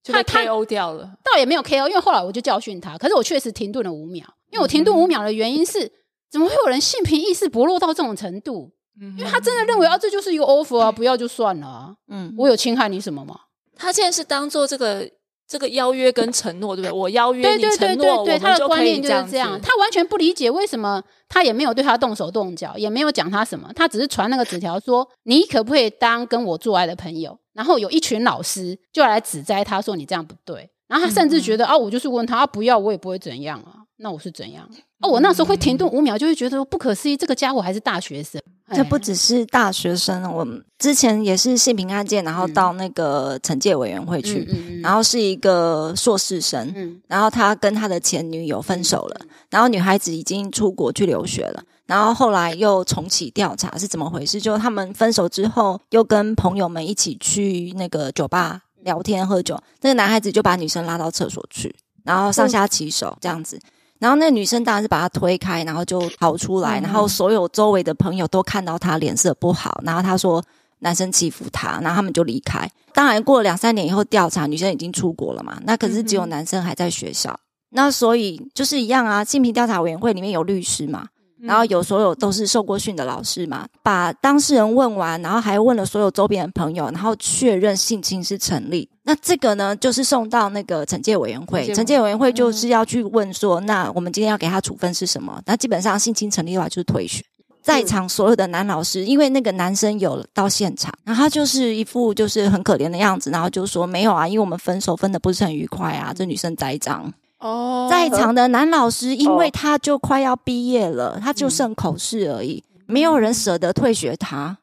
[0.03, 1.09] 就被他他 KO 掉了。
[1.23, 5.91] 倒也没有 KO，因为后来我就教训他，可是我确实停顿了五秒，因为我停顿五秒的原因是，
[6.31, 8.71] 怎么会有人性平意识薄弱到这种程度？
[9.01, 13.33] 嗯因为他真的认为啊，这就是一个 offer 啊，不要就算了啊，嗯，我有侵害你什么吗？
[13.77, 15.09] 他现在是当做这个
[15.49, 16.91] 这个邀约跟承诺，对不对？
[16.91, 27.35] 我邀约你对对对承诺，对他的观念就是这样，他完全不理解为什么他也没有对他动手动脚，也没有讲他什么，他只是传那个纸条说你可不可以当跟我做爱的朋友？
[27.53, 34.67] 然后有一群老师就来指摘他说你这样不对，然后他甚至觉得、啊，我就是问他、啊不要，我也不会怎样啊，那我是怎样？
[35.01, 38.41] 哦，我那时候会停顿五秒，就会觉得说不可思议，这个家伙还是大学生，
[38.73, 54.39] 这不哎只是大学生，我们之前也是性平案件，然后到那个惩戒委员会去，嗯嗯嗯然后是一个硕士生，嗯然后他跟他的前女友分手了，然后女孩子已经出国去留学了，然后后来又重启调查是怎么回事？
[54.39, 63.59] 就他们分手之后，又跟朋友们一起去那个酒吧聊天喝酒，那个男孩子就把女生拉到厕所去，然后上下其手这样子。
[63.99, 70.43] 然后那女生当然是把他推开，然后就逃出来，然后所有周围的朋友都看到他脸色不好，然后他说
[70.79, 72.69] 男生欺负他，然后他们就离开。
[72.93, 77.38] 当然过了两三年以后调查，女生已经出国了嘛，那可是只有男生还在学校。
[77.71, 81.07] 那所以就是一样啊，性平调查委员会里面有律师嘛，
[81.41, 88.89] 然后有所有都是受过训的老师嘛，把当事人问完，然后还问了所有周边的朋友，然后确认性侵是成立。
[89.04, 95.41] 那这个呢，就是送到那个惩戒委员会，惩戒委员会就是要去问说，那我们今天要给他处分是什么？
[95.45, 97.23] 那基本上性侵成立的话就是退学。
[97.62, 107.12] 在场所有的男老师，因为那个男生有到现场，然后他就是一副就是很可怜的样子，然后就说没有啊，因为我们分手分的不是很愉快啊，这女生栽赃。
[107.39, 114.58] 哦，在场的男老师，因为他就快要毕业了，他就剩口试而已，没有人舍得退学他。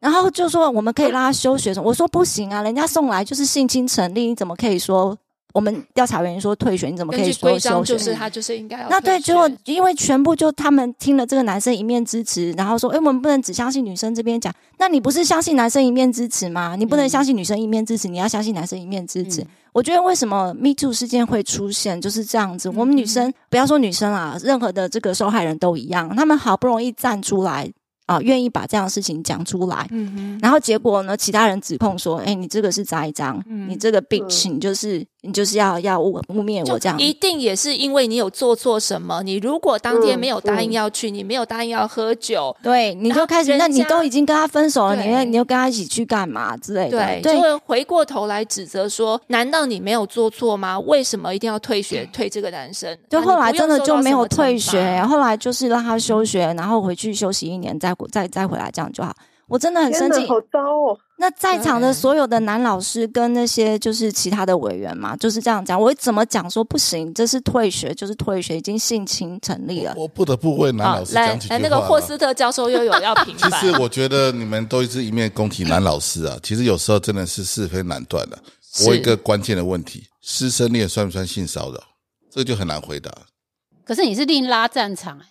[0.00, 5.16] 然后就说我们可以让他休学我说不行啊，人家送来就是性侵成立，你怎么可以说
[5.58, 7.92] 我们调查员说退学，你怎么可以说休学？
[7.94, 16.76] 就是他就是应该要那对，退学结果因为全部就他们听了这个男生一面之词，然后说，哎，我们不能只相信女生这边讲，那你不是相信男生一面之词吗？
[16.78, 19.42] 你不能相信女生一面之词，你要相信男生一面之词。
[19.42, 22.68] 嗯我觉得为什么 Me Too 事件会出现就是这样子。
[22.70, 27.70] 我们女生不要说女生啊，任何的这个受害人都一样，他们好不容易站出来
[28.08, 29.86] 啊，愿意把这样的事情讲出来，
[30.40, 36.98] 然后结果呢，其他人指控说，哎，你这个是栽赃，嗯你这个 bitch，你就是你就是要要污污蔑我这样。
[36.98, 39.22] 一定也是因为你有做错什么。
[39.22, 46.98] 你如果当天嗯没有答应嗯要去，你没有答应要喝酒，对，你就开始，那你都已经跟他分手了，你对又你又跟他一起去干嘛之类的？
[46.98, 50.80] 对，就会回过头来指责说：难道你没有做错吗？
[50.80, 52.96] 为什么一定要退学退这个男生？
[53.08, 54.58] 就啊后来真的就没有退。
[54.58, 59.12] 学，后来就是让他休学，然后回去休息一年，再再再回来，这样就好。
[59.48, 60.26] 我真的很生气。
[60.26, 60.98] 好糟哦！
[61.16, 65.80] 那在场的所有的男老师跟那些就是其他的委员嘛，就是这样讲。
[65.80, 67.12] 我怎么讲说不行？
[67.14, 69.94] 这是退学，就是退学，已经性侵成立了。
[69.96, 73.58] 我不得不为男老师来讲几句话来，那个霍斯特教授又有要平 其反。
[73.58, 78.38] 实我觉得你们都是一面攻击男老师啊，其实有时候真的是是非难断的。
[78.70, 81.80] 是我一个关键的问题：师生恋算不算性骚扰？
[82.30, 83.10] 这就很难回答。
[83.82, 85.24] 可是你是另拉战场、欸，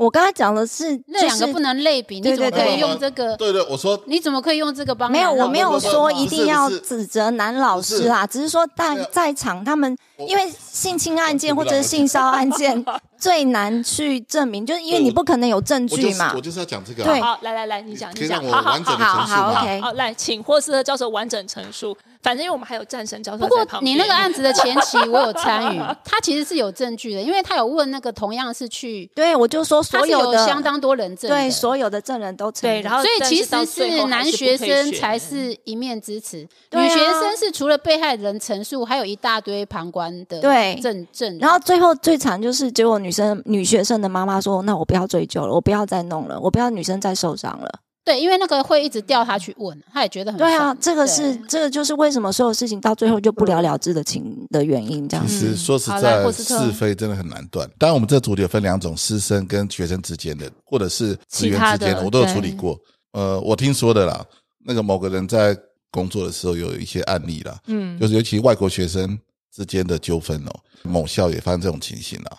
[0.00, 3.36] 我刚才讲的是，就是那两个不能类比，对你怎么可以对对用这个？
[3.36, 9.94] 对对，我说你怎么可以用这个帮没有，我没有说说一定要指责男老师啊，只是说在在场他们
[10.26, 12.82] 因为性侵案件或者是性骚案件
[13.20, 16.30] 最难去证明，就是因为你不可能有证据嘛。
[16.30, 16.40] 是我。
[16.40, 17.20] 就是要讲这个、对。
[17.20, 17.34] 啊。
[17.34, 21.94] 好，来来来，你讲，你讲，我好好完整地好好，来，请霍斯特教授完整陈述。
[22.22, 23.94] 反正因为我们还有战神教授不过在旁边。
[23.94, 32.80] 你那个案子的前期 我有参与，他其实是有证据的，因为他有问那个同样是去，对，我就说所有的相当多人证，对所有的证人都承认。
[32.80, 36.38] 对然后所以其实是男学生才是一面之词，
[36.72, 40.78] 女学生是除了被害人陈述，还有一大堆旁观的对。
[40.80, 41.38] 证证。
[41.38, 47.80] 然后最后最惨就是，结果女生女学生的妈妈说：“那我不要追究了，我不要再弄了，我不要女生再受伤了。
[48.10, 55.48] 对，因为那个会一直调他去问，他也觉得”很对啊，这个是这个就是为什么所有事情到最后就不了了之的情的原因，这样其子。
[55.50, 57.70] 实说实在，是非真的很难断。
[57.78, 62.76] 当然，我们这组里有分两种：师生跟学生之间的，或者是职员之间的，我都有处理过。
[63.12, 64.26] 呃，我听说的啦，
[64.64, 65.56] 那个某个人在
[65.92, 69.16] 工作的时候有一些案例啦，嗯，就是尤其外国学生
[69.54, 70.50] 之间的纠纷哦，
[70.82, 72.36] 某校也发生这种情形啦。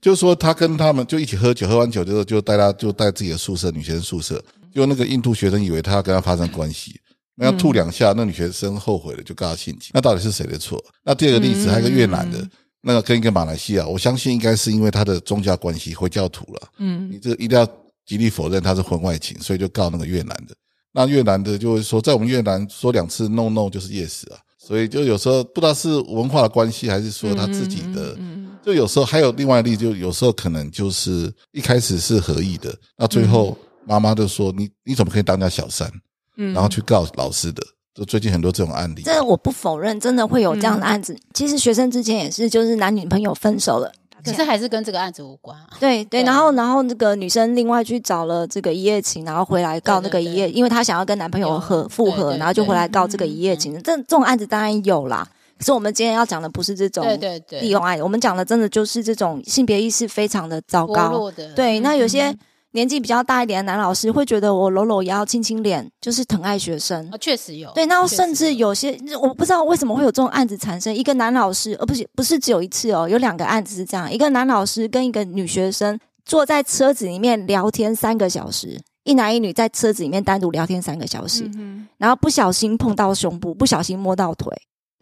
[0.00, 4.42] 就是说，他跟他们就一起喝酒，喝完酒之后就带他就带自己的宿舍，女学生宿舍，
[4.74, 6.98] 就那个印度学生以为他要跟他发生关系，
[7.34, 9.90] 那要吐两下，那女学生后悔了，就告他性侵。
[9.94, 10.82] 那到底是谁的错？
[11.04, 12.38] 那第二个例子，还有一个越南的，
[12.80, 16.68] 那个跟一个马来西亚，我相信应该是因为他的宗教关系，回教徒了。
[16.78, 17.66] 嗯你这个一定要
[18.04, 20.54] 极力否认他是婚外情，所以就告那个越南的。
[20.92, 35.90] 那越南的就会说，在我们越南说两次 no no 就是 yes 啊，所以就有时候不知道是文化的关系，还是说他自己的，嗯就有时候还有另外一例，就有时候可能就是一开始是合意的，那最后妈妈就说你你怎么可以当人家小三，
[36.36, 37.62] 嗯然后去告老师的，
[37.94, 39.02] 就最近很多这种案例。
[39.02, 41.16] 这我不否认，真的会有这样的案子。
[41.34, 43.92] 其实学生之前也是，就是男女朋友分手了。
[44.24, 45.66] 可是还是跟这个案子无关啊。
[45.80, 53.74] 对对，对然后然后那个女生另外去找了这个一夜情，然后回来告那个对对一夜，因为她想要跟男朋友有和复合，对对然后就回来告这个一夜情。
[53.82, 55.26] 这这种案子当然有啦，
[55.58, 61.28] 可是我们今天要讲的不是这种对对对，利用案，我们讲的真的就是这种性别意识非常的糟糕。
[61.56, 62.38] 对，那有些嗯
[62.72, 67.08] 年纪比较大一点的男老师会觉得我搂搂腰、亲亲脸就是疼爱学生。
[67.10, 67.70] 啊，确实有。
[67.72, 70.94] 对，那甚至有些我不知道为什么会有这种案子产生。
[70.94, 84.50] 一个男老师，而不是不是只有一次哦，有两个案子是这样：一个男老师跟一个女学生坐在车子里面聊天三个小时，一男一女在车子里面单独聊天三个小时，嗯然后不小心碰到胸部，不小心摸到腿。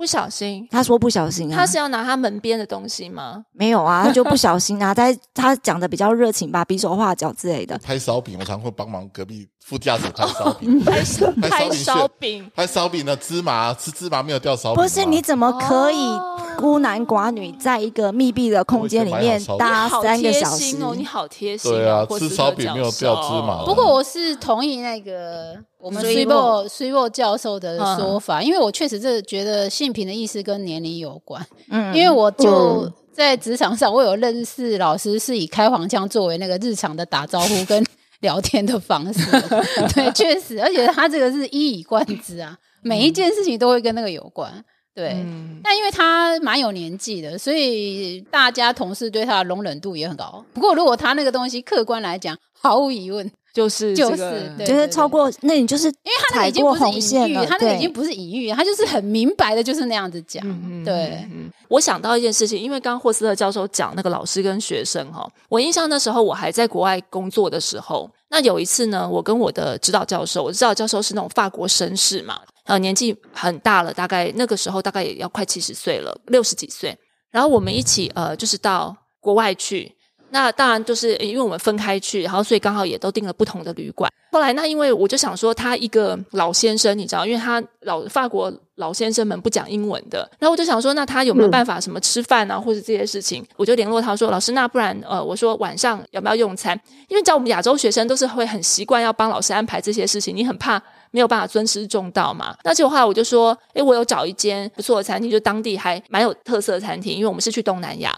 [0.01, 3.45] 不小心，他说不小心啊，他是要拿他门边的东西吗？
[3.53, 7.77] 没有啊， 他就不小心啊，在他讲的比较热情吧，比手画脚之类的。
[7.81, 11.01] 拍烧饼，我常会帮忙隔壁副驾驶拍烧饼，拍
[11.41, 13.07] 拍拍烧饼，拍烧饼。
[13.07, 20.11] 的芝麻吃芝麻没有掉烧饼吗，不是你怎么可以哦孤男寡女在一个密闭的空间里面我以前买好烧饼。
[20.11, 20.65] 搭你好贴三个小时？
[20.65, 20.83] 心？
[20.83, 21.75] 哦，你好贴心、哦。
[21.77, 23.65] 对啊吃烧饼没有掉芝麻。
[23.65, 31.95] 不过我是同意那个我们水 s u 落 i s u 教授的说法，因为我确实是觉得性平的意思跟年龄有关，嗯。
[31.95, 32.93] 因为我就嗯。
[33.13, 37.85] 在职场上，我有认识老师是以开黄腔作为那个日常的打招呼跟
[38.21, 39.31] 聊天的方式，
[39.95, 44.53] 对，确实，而且他这个是一以贯之啊，每一件事情都会跟那个有关，
[44.95, 45.11] 对。
[45.11, 50.45] 嗯，但因为他蛮有年纪的，所以大家同事对他的容忍度也很高。
[50.53, 60.43] 不过，如果他那个东西客观来讲，毫无疑问，就是就是这个对就是超过，那你就是因为他那个已经不是隐喻，他那个已经不是隐喻，他就是很明白的，就是那样子讲。
[60.47, 76.97] 嗯对，嗯，我想到一件事情，因为刚刚霍斯特教授讲那个老师跟学生哈，我印象那时候我还在国外工作的时候，那有一次呢，我跟我的指导教授，我指导教授是那种法国绅士嘛，呃，年纪很大了，大概那个时候大概也要快七十岁了，六十几岁，
[77.31, 79.93] 然后我们一起呃，就是到国外去。
[80.31, 84.11] 那当然就是因为我们分开去，然后所以刚好也都订了不同的旅馆。
[84.33, 93.45] 后来那因为我就想说，他一个老先生，你知道，因为他老法国老先生们不讲英文的，然后我就想说，那他有没有办法什么吃饭啊，或者这些事情？
[93.57, 96.81] 我就联络他说，老师，那不然呃，我说晚上要不要用餐？
[97.09, 102.57] 因为你知道我们亚洲学生都是会很习惯要帮老师安排这些事情，你很怕没有办法尊师重道嘛。
[102.63, 108.17] 那结果后来我就说，诶，我有找一间不错的餐厅，就当地还蛮有特色的餐厅，因为我们是去东南亚。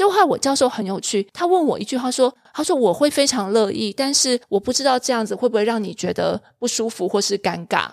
[0.00, 7.86] 结果后来我教授很有趣，他问我一句话说：“他说我会非常乐意，但是我不知道这样子会不会让你觉得不舒服或是尴尬。”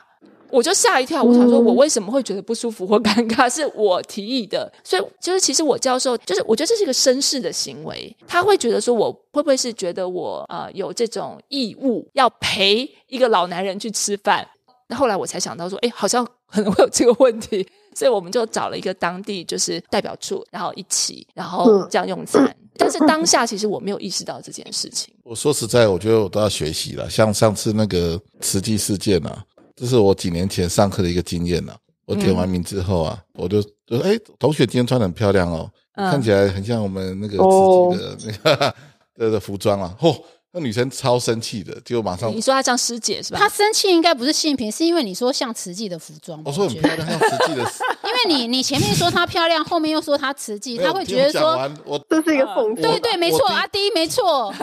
[0.49, 3.53] 我就吓一跳，我想说，我为什么会觉得不舒服或尴尬？
[3.53, 14.47] 是我提议的，所以就是其实我教授就是我觉得这是一个绅士的行为，他会觉得说我会不会是觉得我呃有这种义务要陪一个老男人去吃饭？
[14.87, 22.55] 那后来我才想到说，哎，好像可能会有这个问题，所以我们就找了一个当地就是代表处，然后一起，然后嗯这样用餐。
[22.77, 25.13] 但是当下其实我没有意识到这件事情。
[25.23, 27.09] 我说实在，我觉得我都要学习了。
[27.09, 29.43] 像上次那个慈济事件啊，
[29.75, 38.75] 这是我几年前上课的一个经验呐、我点完名之后啊，我就就哎，同学今天穿的很漂亮哦，嗯看起来很像我们那个哦慈济的那个
[39.17, 39.97] 的的服装啊。
[39.99, 40.15] 嚯、
[40.57, 43.39] 那女生超生气的，结果马上你说她像师姐是吧？
[43.39, 46.41] 她生气应该不是性平，是因为你说像慈济的服装。
[46.43, 47.71] 我说很漂亮，像慈济的。
[48.25, 52.81] 因为你 你前面说她漂亮，后面又说她慈济，他会觉得说，完我这是一个讽刺。
[52.81, 54.53] 对对，没错，阿迪没错。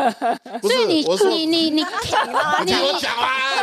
[0.62, 2.66] 所以你 你你你你讲完。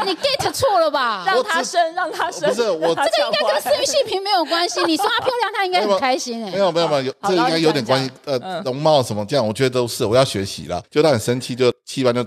[0.06, 1.24] 你 get 错了吧？
[1.26, 2.50] 让她生，让她生。
[2.50, 4.84] 不是我这个应该跟私域性平没有关系。
[4.86, 6.58] 你说她漂亮，她应该很开心哎没。
[6.58, 8.12] 有没有没有，有这应该有点关系。
[8.26, 10.82] 呃，嗯容貌什么这样，我觉得都是我要学习了。
[10.90, 12.26] 就他很生气，就气完就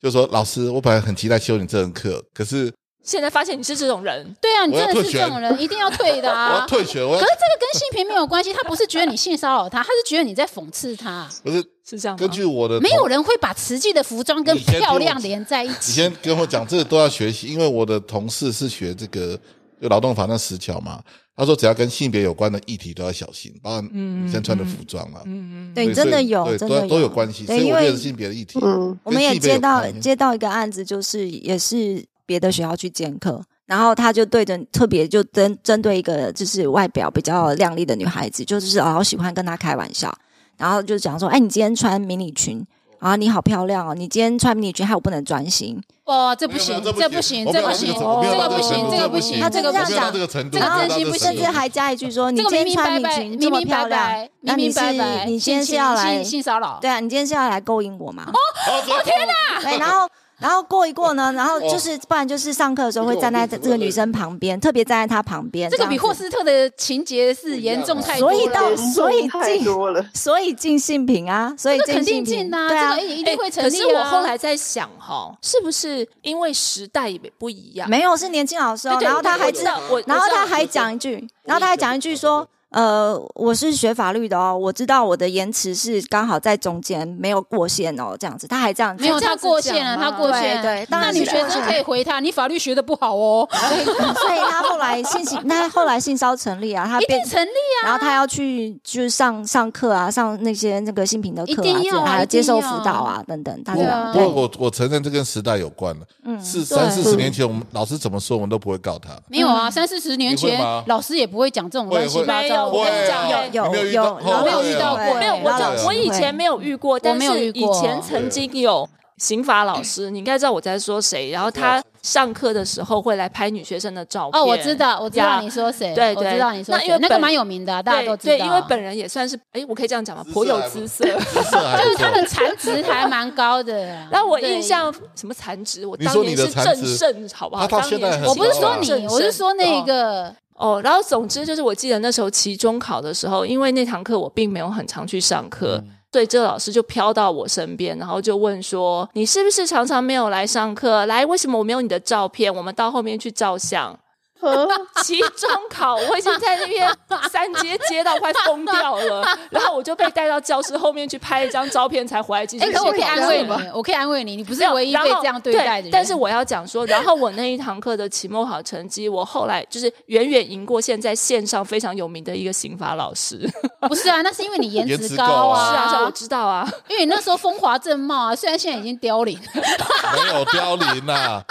[0.00, 6.66] 就说老师，我本来很期待修你这门课，可是现在发现你是这种人，对啊，你真的是这种人，一定要退的啊 我要啊。
[6.66, 11.28] 退学，我要可是这个跟性平没有关系，他不是觉得你性骚扰他，他是觉得你在讽刺他。
[11.42, 12.20] 不是是这样吗？
[12.20, 15.92] 根据我的没有人会把瓷器的服装跟漂亮连在一起你。
[15.92, 19.38] 先跟我讲，这个都要学习，因为我的同事是学这个
[19.80, 21.02] 就劳动法那十条嘛，
[21.34, 40.12] 他说只要跟性别有关的议题都要小心，包括女生穿的服装啊，嗯嗯对，真的有，真的都有关系，所对，因为以我觉得性别的议题，嗯，我们也接到接到一个案子，就是也是别的学校去兼课，然后他就对着特别就针针对一个就是外表比较靓丽的女孩子，就是老喜欢跟她开玩笑，
[40.56, 42.66] 然后就讲说，哎，你今天穿迷你裙。
[43.02, 43.96] 啊，你好漂亮哦！
[43.96, 45.76] 你今天穿迷你裙，害我不能专心。
[46.04, 56.78] 哦，这不行这不行，这不行，这个不行，这个不行，他这个不行这个不到这个程度甚至还加一句说，你今天穿迷白白，裙这么漂亮白，，那你是明明白白，你今天是要来性性骚扰？
[56.80, 58.22] 对啊，你今天是要来勾引我吗？
[58.28, 58.38] 哦
[58.68, 59.60] 我天哪！
[59.68, 60.08] 对，然后
[60.42, 70.04] 然后过一过呢，然后就是不然就是上课的时候会站在这个女生旁边，特别站在她旁边，这个比霍斯特的情节是严重太多了，所以所以进多了。
[70.12, 73.70] 所以进性平啊，所以这个肯定进啊，对啊这个，一定会成立啊。
[73.70, 77.88] 是我后来在想哈，是不是因为时代也不一样？
[77.88, 82.46] 没有是年轻老师然后他还知道我然后他还讲一句，然后他还讲一句说。
[82.72, 90.62] 呃，我是学法律的哦，我知道我的延迟是刚好在中间，没有过线哦，这样子，他还这样讲没有他过线了，他过线。
[90.62, 97.50] 对对当然是过线女学生可以回他，你法律学的不好哦， 所以他后来信息，那后来性骚成立啊，他变一定成立
[97.82, 97.84] 啊。
[97.84, 101.62] 然后他要去就是上上课啊，上那些那个性平的课
[102.00, 106.06] 啊，接受辅导啊等等，他对啊对不过我我承认这跟时代有关了。
[106.24, 109.10] 嗯是三四十年前，我们老师怎么说，我们都不会告他。
[109.28, 112.72] 没有啊，三四十年前老师也不会讲这种乱七八没有。
[112.72, 118.88] 我跟你讲有有有我有没有遇到过没有，我我以前没有遇过，但没有是以前曾经有
[119.18, 121.30] 刑法老师，你应该知道我在说谁。
[121.30, 124.40] 然后他上课的时候会来拍女学生的照片。
[124.40, 128.36] 哦，我知道，我知道你说谁，对对我知道你说谁那因为那个蛮有名的啊，大家都知道。
[128.36, 130.24] 对，因为本人也算是，哎，我可以这样讲吗？
[130.32, 131.04] 颇有姿色。
[131.04, 133.72] 就是他的残值还蛮高的。
[134.10, 137.62] 然后我印，象什么残值，我当年是正残值胜，好不好？
[137.62, 140.34] 他到当年现在我不是说你，我是说那哦个哦，
[140.82, 151.06] 然后总之就是，我记得那时候期中考的时候，因为那堂课我并没有很常去上课，嗯所以这个老师就飘到我身边，然后就问说：“你是不是常常没有来上课？
[151.06, 152.54] 来，为什么我没有你的照片？
[152.54, 153.98] 我们到后面去照相。”
[155.02, 156.90] 期中考，我已经在那边
[157.30, 165.90] 三街街道快疯掉了， 然后我就被带到教室后面去拍一张照片，才回来继续哎，写可我可以安慰试你，我可以安慰你，你不是唯一被这样对待的人。
[165.90, 173.48] 但是我要讲说，然后我那一堂课的期末考成绩，我后来就是远远赢过现在线上非常有名的一个刑法老师。
[173.88, 176.68] 不是啊，那是因为你颜颜值值高啊是啊，是啊，我啊，知道啊。
[176.88, 179.38] 因为你那时候风华正茂啊，虽然现在已经凋零。
[179.54, 181.42] 没有凋零呐，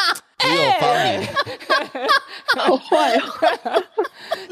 [0.41, 1.27] 只有帮你。
[2.59, 3.83] 好坏哦！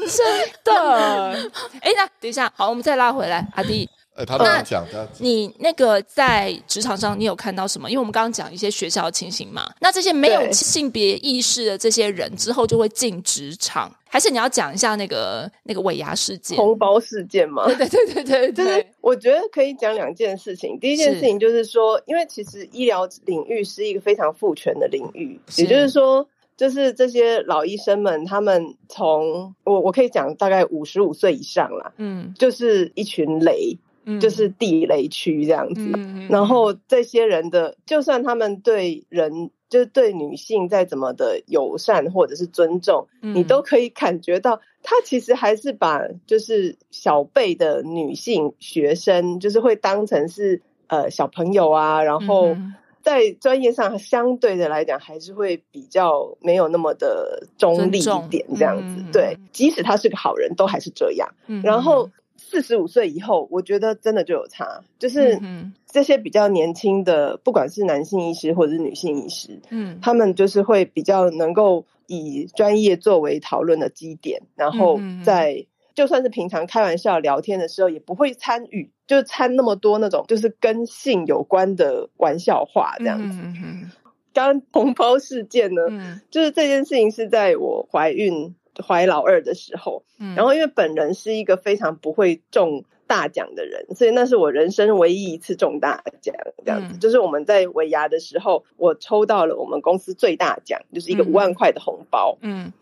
[0.08, 1.50] 真的。
[1.82, 3.88] 哎，那等一下，好，我们再拉回来，阿弟，
[4.20, 7.90] 哎，他这样讲的，你那个在职场上，你有看到什么？
[7.90, 16.58] 因为我们刚刚讲一些学校的情形嘛，那这些没有性别意识的这些人之后就会进职场，还是你要讲一下那个那个尾牙事件？
[16.58, 18.52] 红包事件吗， 对对对对对。
[18.52, 20.78] 就是，我觉得可以讲两件事情。
[20.78, 32.34] 第一件事情就是说，因为其实医疗领域是一个非常父权的领域，也就是说，就是这些老医生们，他们从我我可以讲大概五十五岁以上啦，嗯。
[32.38, 33.78] 就是一群雷，嗯
[34.18, 35.92] 就是地雷区这样子。
[35.94, 59.02] 嗯然后这些人的，就算他们对人，就是对女性再怎么的友善或者是尊重，嗯你都可以感觉到，他其实还是把就是小辈的女性学生，就是会当成是呃小朋友啊，然后嗯在专业上相对的来讲，还是会比较没有那么的中立一点这样子。
[59.02, 61.28] 嗯对，即使他是个好人，都还是这样。
[61.48, 62.08] 嗯然后
[62.40, 69.98] 四十五岁以后，我觉得真的就有差，就是嗯这些比较年轻的，不管是男性医师或者是女性医师，嗯。
[70.00, 83.38] 他们就是会比较能够以专业作为讨论的基点，然后在就算是平常开玩笑聊天的时候，也不会参与，就参那么多那种就是跟性有关的玩笑话这样子。
[83.42, 83.90] 嗯嗯
[84.32, 86.20] 刚刚红包事件呢，嗯。
[86.30, 88.54] 就是这件事情是在我怀孕
[88.86, 90.34] 怀老二的时候，嗯。
[90.34, 96.34] 然后因为本人是一个非常不会中大奖的人，所以那是我人生唯一一次中大奖。
[96.64, 96.98] 这样子，嗯。
[97.00, 101.26] 就是我们在尾牙的时候，我抽到了我们公司最大奖，就是一个嗯。
[101.28, 102.38] 五万块的红包。
[102.42, 102.72] 嗯。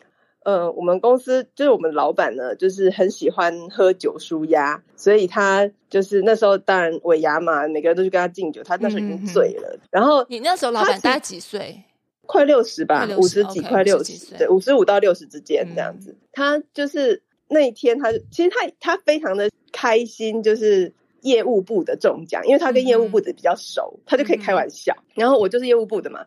[0.44, 11.82] 呃，我们公司就是我们老板呢，就是很喜欢喝酒舒压，所以他就是那时候当然尾牙嘛，每个人都去跟他敬酒，他那时候已经醉了，然后你那时候老板大概几岁？
[12.28, 16.14] 快六十吧五十几快六50几岁十，对，五十五到六十之间嗯这样子。
[16.30, 24.94] 他就是那一天他，其实他他非常的开心，就是业务部的中奖，因为他跟业务部的比较熟，他就可以开玩笑。
[25.14, 26.26] 然后我就是业务部的嘛，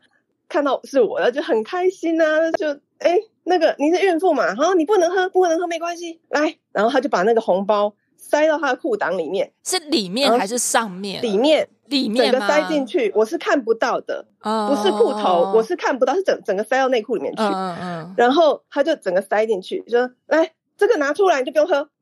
[0.49, 11.21] 看到是我，然后就很开心啊，就哎那个你是孕妇嘛，好你不能喝，不能喝没关系，来，然后他就把那个红包塞到他的裤裆里面，是里面还是上面？
[11.21, 12.47] 里面里面吗？
[12.47, 17.43] 塞进去，我是看不到的，哦不是裤头，我是看不到，是整整个塞到内裤里面去。
[17.43, 21.89] 嗯嗯嗯，然后他就整个塞进去，说：“来，这个拿出来，你就不用喝。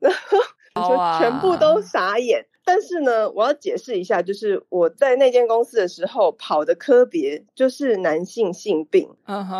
[0.72, 2.46] 然后全部都傻眼。
[2.64, 9.08] 但是呢，我要解释一下，就是我在那间公司的时候跑的科别就是男性性病，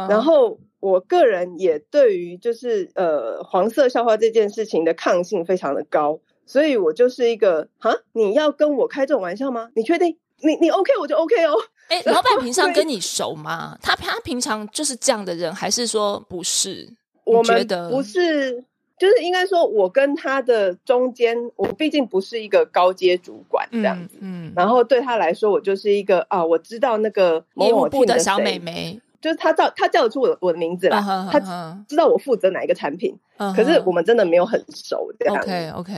[0.08, 6.20] 然后我个人也对于就是呃黄色笑话这件事情的抗性非常的高，
[6.50, 9.68] 所以我就是一个哈，你要跟我开这种玩笑吗？
[9.76, 10.16] 你确定？
[10.42, 11.54] 你你 OK 我就 OK 哦。
[11.86, 13.78] 哎，老板平常跟你熟吗？
[13.82, 16.92] 他他平常就是这样的人，还是说不是？
[17.22, 18.64] 我们觉得不是，
[18.98, 24.18] 就是应该说，我跟他的中间，我毕竟不是一个高阶主管这样子。
[24.20, 31.38] 嗯，然后对他来说，我就是一个啊，我知道那个某业务某部的小美眉，就是他叫他叫得出我的我的名字啦，啊他
[31.86, 33.14] 知道我负责哪一个产品，
[33.54, 35.36] 可是我们真的没有很熟这样。
[35.36, 35.92] OK OK，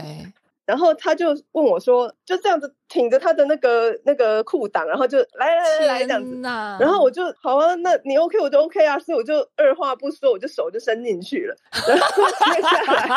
[0.65, 6.39] 然后他就问我说，就这样子挺着他的那个那个裤裆，然后就来来来来这样子。
[6.79, 11.55] 然后我就好啊，那你 OK 我就 OK 啊，所以我就二话不说，我就手就伸进去了。
[11.87, 13.07] 然后接下来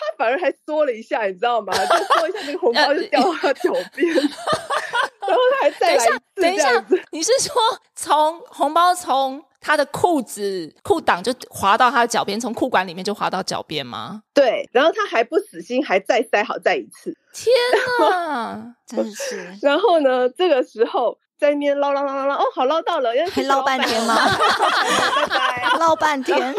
[0.00, 1.72] 他反而还缩了一下，你知道吗？
[1.72, 7.52] 就缩一下，那个红包就掉到他脚边， 然后他还再来一次这样子。，你是说
[7.96, 14.22] 从红包从他的裤子裤裆就滑到他的脚边，从裤管里面就滑到脚边吗？
[14.32, 17.12] 对，然后他还不死心，还再塞好再一次。
[17.34, 17.52] 天
[17.98, 18.72] 哪！
[18.86, 24.14] 真是 然后呢，这个时候在那边捞捞捞捞捞，哦，好捞到了，还捞半天吗
[25.28, 25.74] 拜拜。
[25.76, 26.54] 唠半天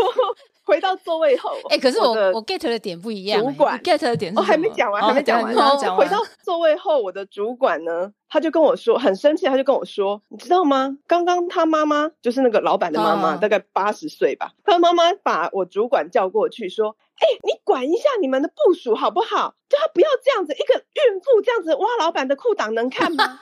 [0.69, 5.53] 回到座位后，哎，可是我的我 get 的点不一样欸，主管 get 的点是哦，还没讲完，哦还没讲完。
[5.97, 10.95] 回到座位后，我的主管呢，他就跟我说，很生气，他就跟我说，你知道吗？
[11.07, 16.95] 刚刚他妈妈就是那个老板的妈妈，嗯大概八十岁吧，他妈妈把我主管叫过去说。
[17.19, 19.53] 哎、你管一下你们的部署好不好？
[19.69, 23.39] 就他不要这样子，一个孕妇这样子挖老板的裤裆能看吗？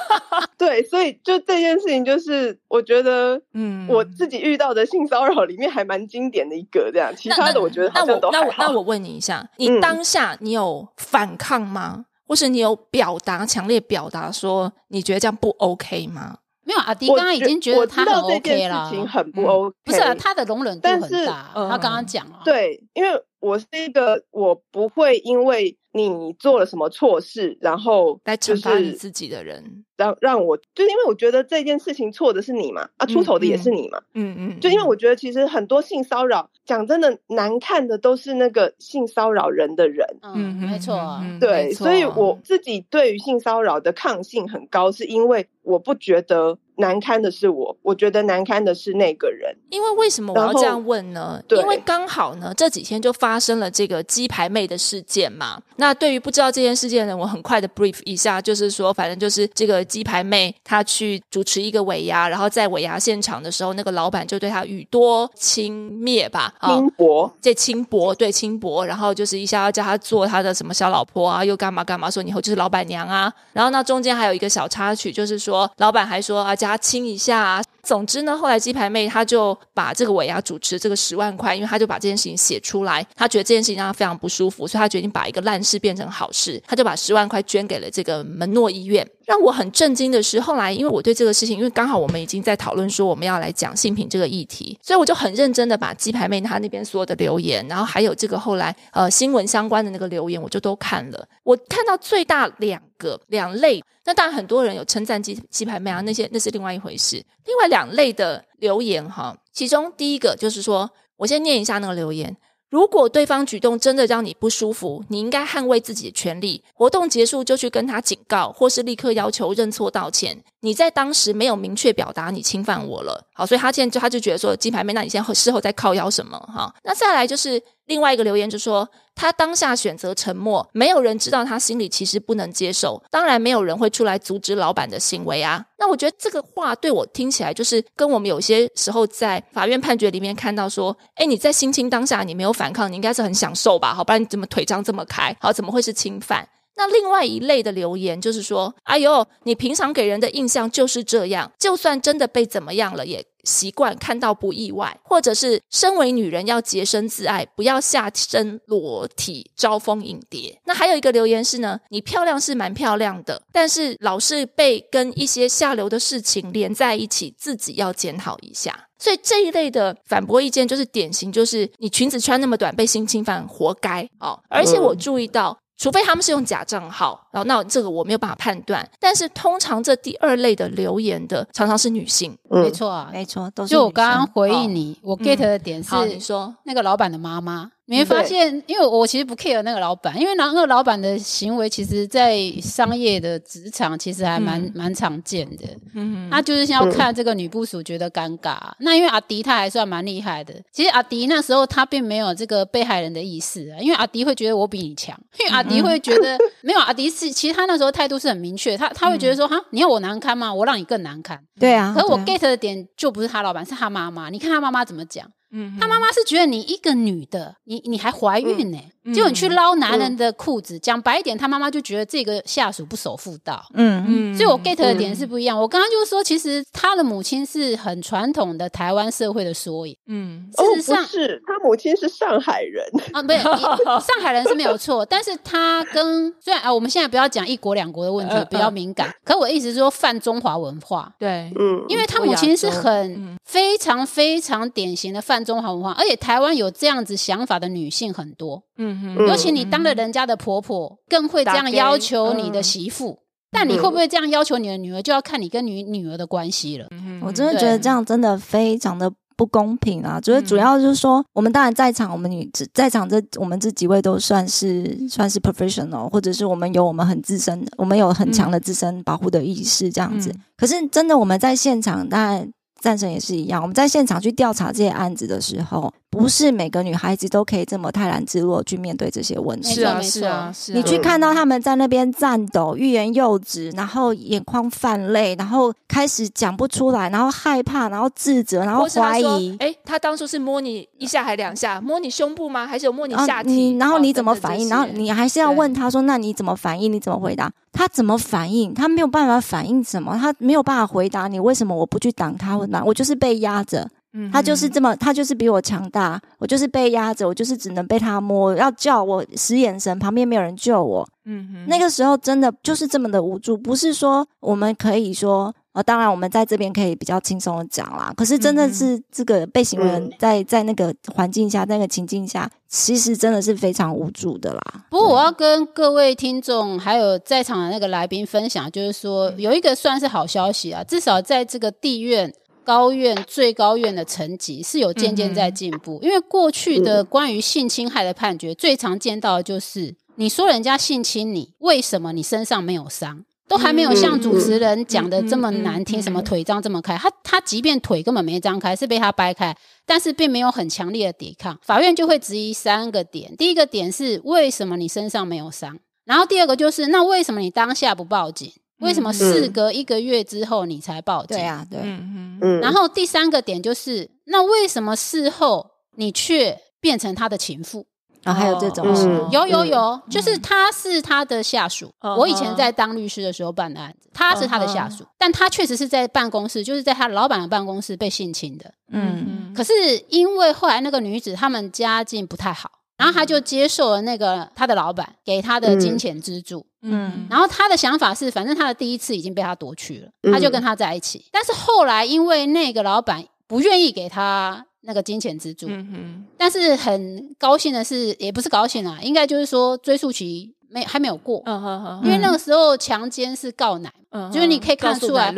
[0.58, 8.44] 对，所以就这件事情，就是我觉得，嗯我自己遇到的性骚扰里面还蛮经典的一个这样，其他的我觉得好像都还好。
[8.46, 12.06] 我那我问你一下，你嗯当下你有反抗吗？
[12.26, 16.38] 或是你有表达强烈表达说你觉得这样不 OK 吗？
[16.80, 40.06] 阿迪刚刚已经觉得他很知道这 OK 件啦事，情很不嗯 OK，、不是啊，他的容忍度但是很大，嗯他刚刚讲了，对，因为我是一个我不会因为你做了什么错事，然后来就惩罚你是自己的人，让让我，就是因为我觉得这件事情错的是你嘛，啊，出头的也是你嘛，嗯嗯，就因为我觉得其实很多性骚扰，讲真的难看的都是那个性骚扰人的人。
[40.22, 49.54] 嗯，没错对，所以我自己对于性骚扰的抗性很高，是因为我不觉得难堪的是我，我觉得难堪的是那个人。
[49.70, 51.40] 因为为什么我要这样问呢？
[51.46, 55.60] 对因为刚好呢，这几天就发生了这个鸡排妹的事件嘛。
[55.76, 73.32] 那对于不知道这件事件的人，我很快的 brief 一下，就是说，反正就是这个鸡排妹她去主持一个尾牙，然后在尾牙现场的时候，那个老板就对她语多轻蔑吧，啊、轻薄，这轻薄对轻薄，然后就是一下要叫她做她的什么小老婆啊，又干嘛干嘛，说你以后就是老板娘啊。
[73.52, 77.62] 然后那中间还有一个小插曲，就是说老板还说啊，叫他亲一下啊。
[77.82, 89.08] 总之呢，后来鸡排妹她就把这个尾牙主持这个十万块，因为她就把这件事情写出来，她觉得这件事情让她非常不舒服，所以她决定把一个烂事变成好事，她就把十万块捐给了这个门诺医院。
[89.24, 101.26] 让我很震惊的是，后来因为我对这个事情，因为刚好我们已经在讨论说我们要来讲性平这个议题，所以我就很认真的把鸡排妹她那边所有的留言，然后还有这个后来呃新闻相关的那个留言，我就都看了。
[101.44, 107.16] 我看到最大两个两类，那当然很多人有称赞鸡鸡排妹啊，那些那是另外一回事。
[107.46, 112.36] 另外两类的留言哈，其中第一个就是说，我先念一下那个留言。
[112.68, 116.62] 如果对方举动真的让你不舒服，你应该捍卫自己的权利。
[116.72, 120.40] 活动结束就去跟他警告，或是立刻要求认错道歉。
[120.60, 126.72] 你在当时没有明确表达你侵犯我了，好，所以他现在就他就觉得说鸡排妹，那你现在事后在靠腰什么哈？
[126.84, 127.60] 那再来就是
[127.90, 135.64] 另外一个留言就说，他当下选择沉默，没有人知道他心里其实不能接受，当然没有人会出来阻止老板的行为啊。
[135.76, 143.92] 那我觉得这个话对我听起来就是跟我们有些时候在法院判决里面看到说，哎，你在性侵当下你没有反抗，你应该是很享受吧？
[143.92, 145.36] 好，不然你怎么腿张这么开？
[145.40, 146.48] 好，怎么会是侵犯？
[146.76, 160.60] 那另外一类的留言就是说，哎呦，你平常给人的印象就是这样，就算真的被怎么样了，也习惯看到不意外，或者是身为女人要洁身自爱，不要下身裸体招蜂引蝶。
[160.64, 168.88] 那还有一个留言是呢，你漂亮是蛮漂亮的，但是老是被跟一些下流的事情连在一起，自己要检讨一下。
[168.98, 174.38] 所以这一类的反驳意见就是典型，就是你裙子穿那么短被性侵犯，活该哦。
[174.48, 175.56] 而且我注意到。
[175.80, 178.88] 除非他们是用假账号，然后那这个我没有办法判断。
[178.98, 182.36] 但是通常这第二类的留言的常常是女性。
[182.50, 183.10] 嗯没错啊。
[183.12, 195.64] 没错，都是就我刚刚回哦应你，我 get 的点是说，那个老板的妈妈，你会发现，因为我其实不 care 那个老板，因为那个老板的行为，其实在商业的职场其实还蛮嗯蛮常见的。
[195.94, 198.58] 嗯他就是要看这个女部署觉得尴尬。
[198.78, 210.52] 那因为阿迪他还算蛮厉害的，其实阿迪那时候他并没有这个被害人的意识啊，因为阿迪会觉得我比你强，因为阿迪会觉得、没有阿迪是其实他那时候态度是很明确，他他会觉得说，哈、你要我难堪吗？
[210.52, 211.38] 我让你更难堪。
[211.58, 214.30] 对啊，可是我 get 的点就不是他老板，是他妈妈。
[214.30, 215.28] 你看他妈妈怎么讲？
[215.52, 218.78] 嗯他妈妈是觉得你一个女的，你你还怀孕呢、
[219.12, 220.78] 结果你去捞男人的裤子。
[220.78, 223.62] 讲白一点，他妈妈就觉得这个下属不守妇道。
[223.74, 225.58] 嗯嗯所以我 get 的点是不一样。
[225.58, 229.96] 我刚刚就是说，其实他的母亲是很传统的台湾社会的缩影。
[230.06, 233.38] 嗯哦，事实上不是，他母亲是上海人，啊，不是
[234.06, 239.12] 上海人是没有错，但是他跟虽然啊，我们现在不要讲一国两国的问题呃，不要敏感。
[239.24, 253.18] 可我的意思是说，泛中华文化，对，嗯，因为他母亲是很嗯非常非常典型的泛中华文化，而且台湾有这样子想法的女性很多，嗯嗯尤其你当了人家的婆婆，更会这样要求你的媳妇。
[253.52, 256.86] 但你会不会这样要求你的女儿，就要看你跟你女儿的关系了。
[256.92, 260.20] 嗯我真的觉得这样真的非常的不公平啊！
[260.20, 270.30] 就是主要就是说，我们当然在场，我们女在场这我们这几位都算是算是 professional，或者是我们有我们很自身，我们有很强的自身保护的意识这样子。
[270.30, 272.48] 嗯可是真的我们在现场，当然
[272.80, 279.74] 战神也是一样，我们在现场去调查这些案子的时候，不是每个女孩子都可以这么泰然自若去面对这些问题。
[279.74, 289.22] 是啊是啊是啊，你去看到他们在那边颤抖、欲言又止，然后眼眶泛泪，然后开始讲不出来，然后害怕，然后自责，然后怀疑。
[289.22, 292.66] 说哎，他当初是摸你一下还两下，摸你胸部吗？
[292.66, 293.50] 还是有摸你啊下体？
[293.50, 294.68] 你然后哦你怎么反应？
[294.68, 296.90] 然后你还是要问他说：“那你怎么反应？
[296.90, 298.74] 你怎么回答？”他怎么反应？
[298.74, 302.56] 他没有办法反应什么，他没有办法回答你为什么我不去挡他？
[302.78, 311.08] 我我就是被压着，嗯他就是这么，他就是比我强大，我就是被压着，我就是只能被他摸，要叫我使眼神，旁边没有人救我。
[311.24, 318.12] 嗯哼那个时候真的就是这么的无助，不是说我们可以说，呃，当然我们在这边可以比较轻松的讲啦。
[318.16, 324.60] 可是真的是这个被行为人嗯在在那个环境下、那个情境下，其实真的是非常无助的啦。
[324.90, 332.32] 不过我要跟各位听众还有在场的那个来宾分享，就是说有一个算是好消息啊，至少在这个地院、
[332.70, 335.98] 高院、最高院的层级是有渐渐在进步。
[336.00, 343.24] 因为过去的关于性侵害的判决，最常见到的就是你说人家性侵你，为什么你身上没有伤？
[343.48, 349.52] 都还没有像主持人讲的这么难听，什么腿张这么开，他他即便腿根本没张开，是被他掰开，
[349.84, 353.34] 但是并没有很强烈的抵抗，法院就会质疑三个点。
[353.36, 355.76] 第一个点是为什么你身上没有伤？
[356.04, 358.52] 然后第二个就是那为什么你当下不报警？
[358.80, 361.36] 为什么事隔一个月之后你才报警？
[361.36, 367.86] 对啊，对，嗯哼嗯，然后第三个点就是那为什么事后你却变成他的情妇？
[368.22, 369.30] 然后还有这种哦事，嗯。
[369.30, 371.90] 有有有，就是他是他的下属。
[372.00, 378.74] 嗯我以前在当律师的时候办的案子，他是他的下属，但他确实是在办公室，就是在他老板的办公室被性侵的。
[378.92, 379.72] 嗯，可是
[380.08, 382.70] 因为后来那个女子他们家境不太好，
[383.00, 386.64] 然后他就接受了那个他的老板给他的金钱资助。
[386.82, 391.24] 嗯然后他的想法是，反正他的第一次已经被他夺去了，嗯他就跟他在一起。
[391.30, 405.32] 但是后来因为那个老板不愿意给他那个金钱资助，嗯哼但是很高兴的是，也不是高兴啊，应该就是说追溯期没还没有过，嗯哼哼，因为那个时候强奸是告奶，嗯就是你可以看得出来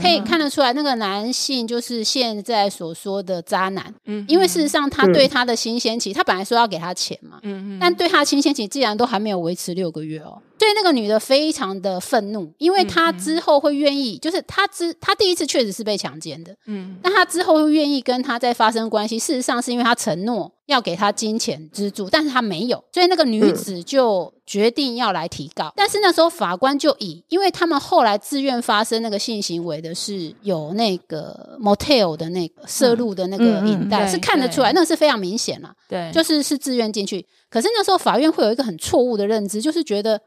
[0.00, 25.72] 可以看得出来那个男性就是现在所说的渣男，嗯因为事实上他对他的新鲜期，他本来说要给他钱嘛，嗯嗯但对他的新鲜期既然都还没有维持六个月哦，所以那个女的非常的愤怒，因为她之后会愿意，就是她之她第一次确实是被强奸的，嗯但她之后会愿意跟他再发生关系，事实上是因为她承诺要给他金钱资助，但是她没有，所以那个女子就决定要来提告。
[25.76, 35.74] 但是那时候法官就以，因为他们后来自愿发生那个性行为的是有那个 motel 的那个摄入的那个影带，是看得出来，那个是非常明显啦。
[35.88, 37.24] 对，就是是自愿进去。
[37.48, 40.20] 可是那时候法院会有一个很错误的认知，就是觉得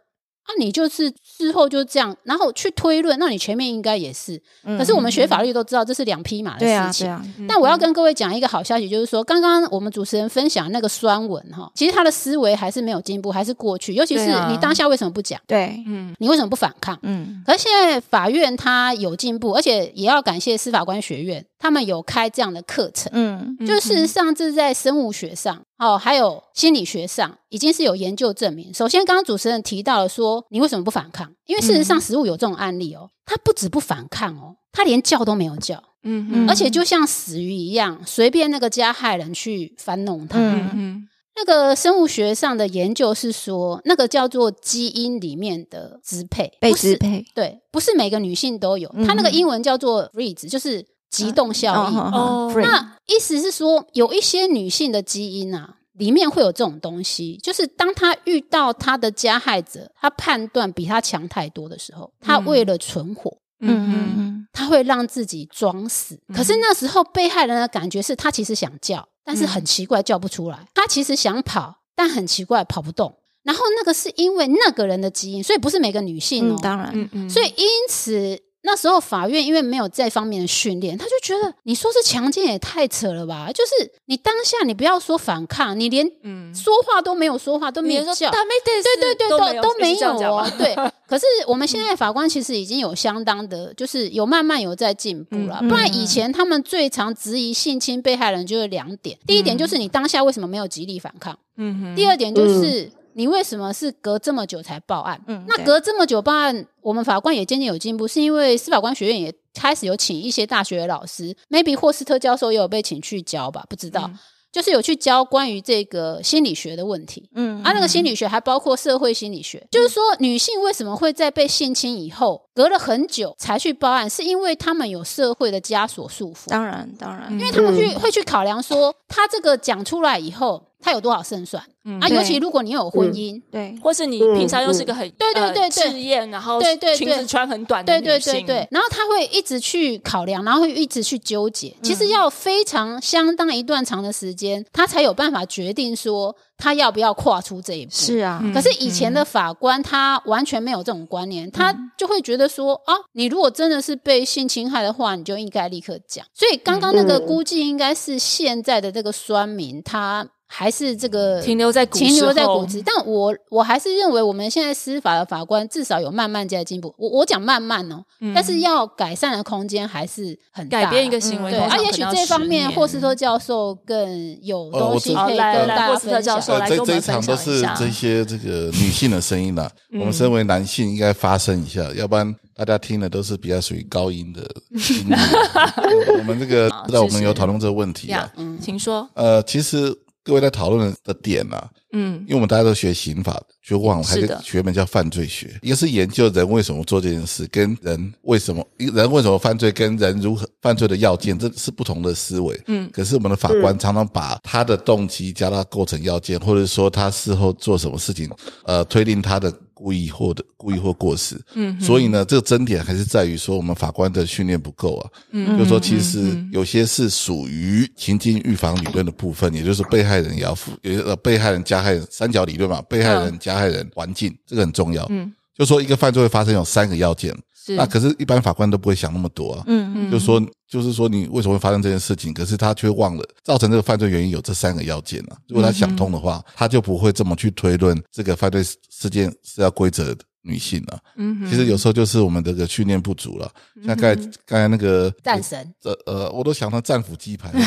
[0.43, 4.41] 啊，你就是事后就这样，然后去推论，那你前面应该也是。
[4.63, 7.05] 可是我们学法律都知道，这是两匹马的事情。
[7.05, 13.93] 对啊，但我要跟各位讲一个好消息，就是说，刚刚我们主持人分享那个酸文哈，其实他的思维还是没有进步，还是过去。
[13.93, 15.39] 尤其是你当下为什么不讲？
[15.45, 16.97] 对，嗯你为什么不反抗？
[17.03, 23.11] 嗯可是现在法院他有进步，而且也要感谢司法官学院，他们有开这样的课程。
[23.13, 28.73] 嗯就事实上，这是在生物学上哦，还有心理学上，已经是有研究证明。
[28.73, 31.31] 首先，刚刚主持人提到了说，你为什么不反抗？
[31.45, 40.39] 因为事实上，食物有这种案例哦，它不止不反抗哦，它连叫都没有叫，嗯嗯而且就像死鱼一样，随便那个加害人去翻弄它。
[40.39, 41.05] 嗯嗯
[41.35, 48.91] 那个生物学上的研究是说，那个叫做基因里面的支配，被支配，对，不是每个女性都有。
[48.93, 51.97] 嗯它那个英文叫做 freeze，就是极动效应。
[51.97, 66.19] 哦那意思是说，有一些女性的基因啊，里面会有这种东西，就是当她遇到她的加害者，她判断比她强太多的时候，她为了存活，嗯嗯嗯，她会让自己装死。
[66.33, 73.15] 可是那时候被害人的感觉是她其实想叫，但是很奇怪叫不出来；她其实想跑，但很奇怪跑不动。
[73.41, 76.61] 然后那个是因为那个人的基因，所以不是每个女性哦嗯，。
[76.61, 78.37] 当然，嗯嗯，所以因此
[78.69, 83.49] 那时候法院因为没有这方面的训练，他就觉得你说是强奸也太扯了吧？
[83.51, 88.29] 就是你当下你不要说反抗，你连嗯，说话都没有说话，都没有叫。
[88.29, 90.51] 对对对对，都都没有哦哦。。
[90.55, 90.75] 对，
[91.07, 95.57] 可是我们现在法官其实已经有相当的，就是有慢慢有在进步了。
[95.61, 105.19] 嗯不然以前他们最常质疑性侵被害人就是两点：第一点就是你当下为什么没有极力反抗；嗯哼，第二点就是你为什么是隔这么久才报案？
[105.27, 114.09] 嗯那隔这么久报案，我们法官也渐渐有进步，是因为司法官学院也开始有请一些大学的老师，maybe 霍斯特教授也有被请去教吧，不知道。
[114.51, 131.63] 就是有去教关于这个心理学的问题，嗯啊，那个心理学还包括社会心理学，就是说女性为什么会在被性侵以后隔了很久才去报案，是因为她们有社会的枷锁束缚，当然当然，因为他们去会去考量说，她这个讲出来以后，她有多少胜算。
[132.01, 132.07] 啊？
[132.07, 136.97] 尤其如果你有婚姻，对，或是你平常又是个很对对对对呃赤艳，然后对对对。
[136.97, 138.59] 裙子穿很短的对对女性，对。
[138.59, 141.75] 对，然后他会一直去考量，然后会一直去纠结。
[141.81, 147.91] 其实要非常相当一段长的时间，他才有办法决定说他要不要跨出这一步。
[147.91, 156.23] 是啊，嗯可是以前的法官他完全没有这种观念，他就会觉得说啊，你如果真的是被性侵害的话，你就应该立刻讲。
[156.35, 157.25] 所以刚刚那个嗯。
[157.25, 166.91] 估计应该是现在的这个酸民，他还是这个停留在古停留在骨子，但我我还是认为我们现在司法的法官至少有慢慢在进步。
[166.97, 170.85] 我我讲慢慢哦，但是要改善的空间还是很大的。
[170.85, 176.35] 改变一个行为，对，啊，也许可能要10这方面年霍斯特教授更有东西可以跟大家来霍斯特分享。
[176.35, 179.71] 教授来呃，这这一场都是这些这个女性的声音啦。
[179.93, 184.41] 我们身为男性应该发声一下，要不然大家听的都是比较属于高音的
[184.71, 185.15] 音乐。
[185.75, 202.59] 呃我们这个好知道我们有讨论这个问题呀啊。，请说，呃，其实各位在讨论的点啊，嗯因为我们大家都学刑法的，学忘了，还学门叫犯罪学，一个是研究人为什么做这件事，跟人为什么人为什么犯罪，跟人如何犯罪的要件，这是不同的思维。
[202.67, 208.29] 嗯可是我们的法官常常把他的动机加到构成要件，或者说他事后做什么事情，
[208.65, 211.39] 呃，推定他的故意或的故意或过失。
[211.55, 215.09] 嗯，所以呢，这个争点还是在于说我们法官的训练不够啊。
[215.31, 225.05] 嗯就是说其实有些是属于情境预防理论的部分，也就是被害人也要负，也呃被害人加害人三角理论嘛，被害人、加害人、环境，这个很重要。
[225.09, 229.63] 嗯，就说一个犯罪会发生有三个要件，是那可是一般法官都不会想那么多啊。
[229.67, 232.33] 嗯嗯就是说，就是说，你为什么会发生这件事情？
[232.33, 235.37] 可是他却忘了造成这个犯罪原因有这三个要件啊。
[235.47, 243.51] 如果他想通的话，他就不会这么去推论这个犯罪事件是要归责女性了、嗯哼其实有时候就是我们这个训练不足了。
[243.85, 244.15] 像刚才
[244.45, 247.61] 刚才那个战神，呃呃，我都想到战斧鸡排，战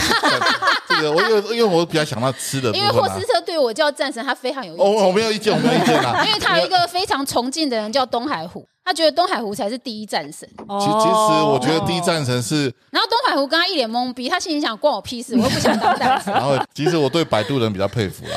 [0.97, 3.26] 这个我因为因为我比较想到吃的部分啊因为霍斯。
[3.26, 4.86] 特对我叫战神，他非常有意见。
[4.86, 6.22] 哦，我没有意见，我没有意见啊。
[6.26, 10.47] 因为他有一个非常崇敬的人叫东海虎，他觉得东海虎才是第一战神。
[10.68, 16.30] 哦其其实我觉得第一战神是，然后东海虎跟他一脸懵逼，他心里想关我屁事，我又不想当战神。
[16.34, 18.32] 然后其实我对摆渡人比较佩服啦。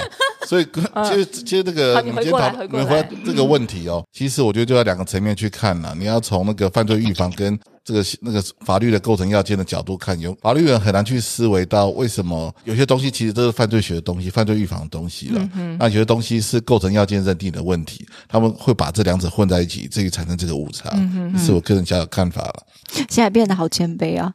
[0.48, 0.68] 所以
[1.04, 5.94] 其实其实这个好你们今天讨过来回过你们回来这个问题哦，其实我觉得就要两个层面去看了。
[5.98, 15.50] 你要从那个犯罪预防跟这个那个法律的构成要件的角度看，有法律人很难去思维到为什么有些东西其实都是犯罪学的东西、犯罪预防的东西了。
[15.78, 20.90] 那有些东西是构成要件认定的问题，他们会把这两者混在一起，至于产生这个误差，
[21.34, 22.64] 这是我个人小小看法了。
[22.92, 24.34] 现在变得好谦卑啊，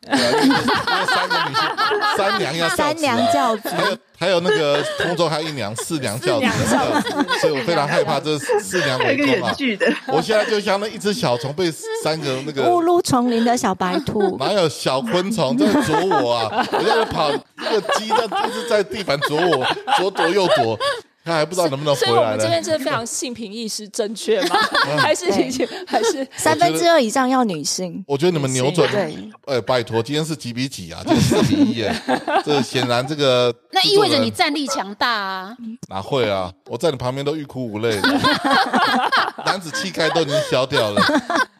[2.16, 6.46] 三娘要三娘教子，还有还有那个空中还有一娘四娘教子，
[7.40, 9.54] 所以我非常害怕这四娘围攻啊
[10.08, 11.70] 我现在就像那一只小虫被
[12.02, 16.66] 三个那个误入丛林的小白兔，哪有小昆虫在啄我啊？
[16.72, 20.78] 我在那跑，那个鸡在一直在地板啄我，左躲右躲，
[21.30, 24.56] 他还不知道能不能回所以我来这边真的非常性平意识正确吗？
[24.98, 28.02] 还是已经还是三分之二以上要女性。
[28.08, 31.00] 我觉得你们扭转对，哎，拜托，今天是几比几啊？
[31.06, 31.94] 这是四比一耶！
[32.44, 35.56] 这显然这个那意味着你战力强大啊！
[35.88, 36.52] 哪会啊？
[36.66, 38.08] 我在你旁边都欲哭无泪的，
[39.46, 41.00] 男子气概都已经消掉了，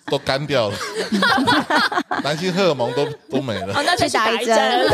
[0.06, 0.76] 都干掉了，
[2.24, 3.82] 男性荷尔蒙都都没了哦，。
[3.86, 4.88] 那就去打一针。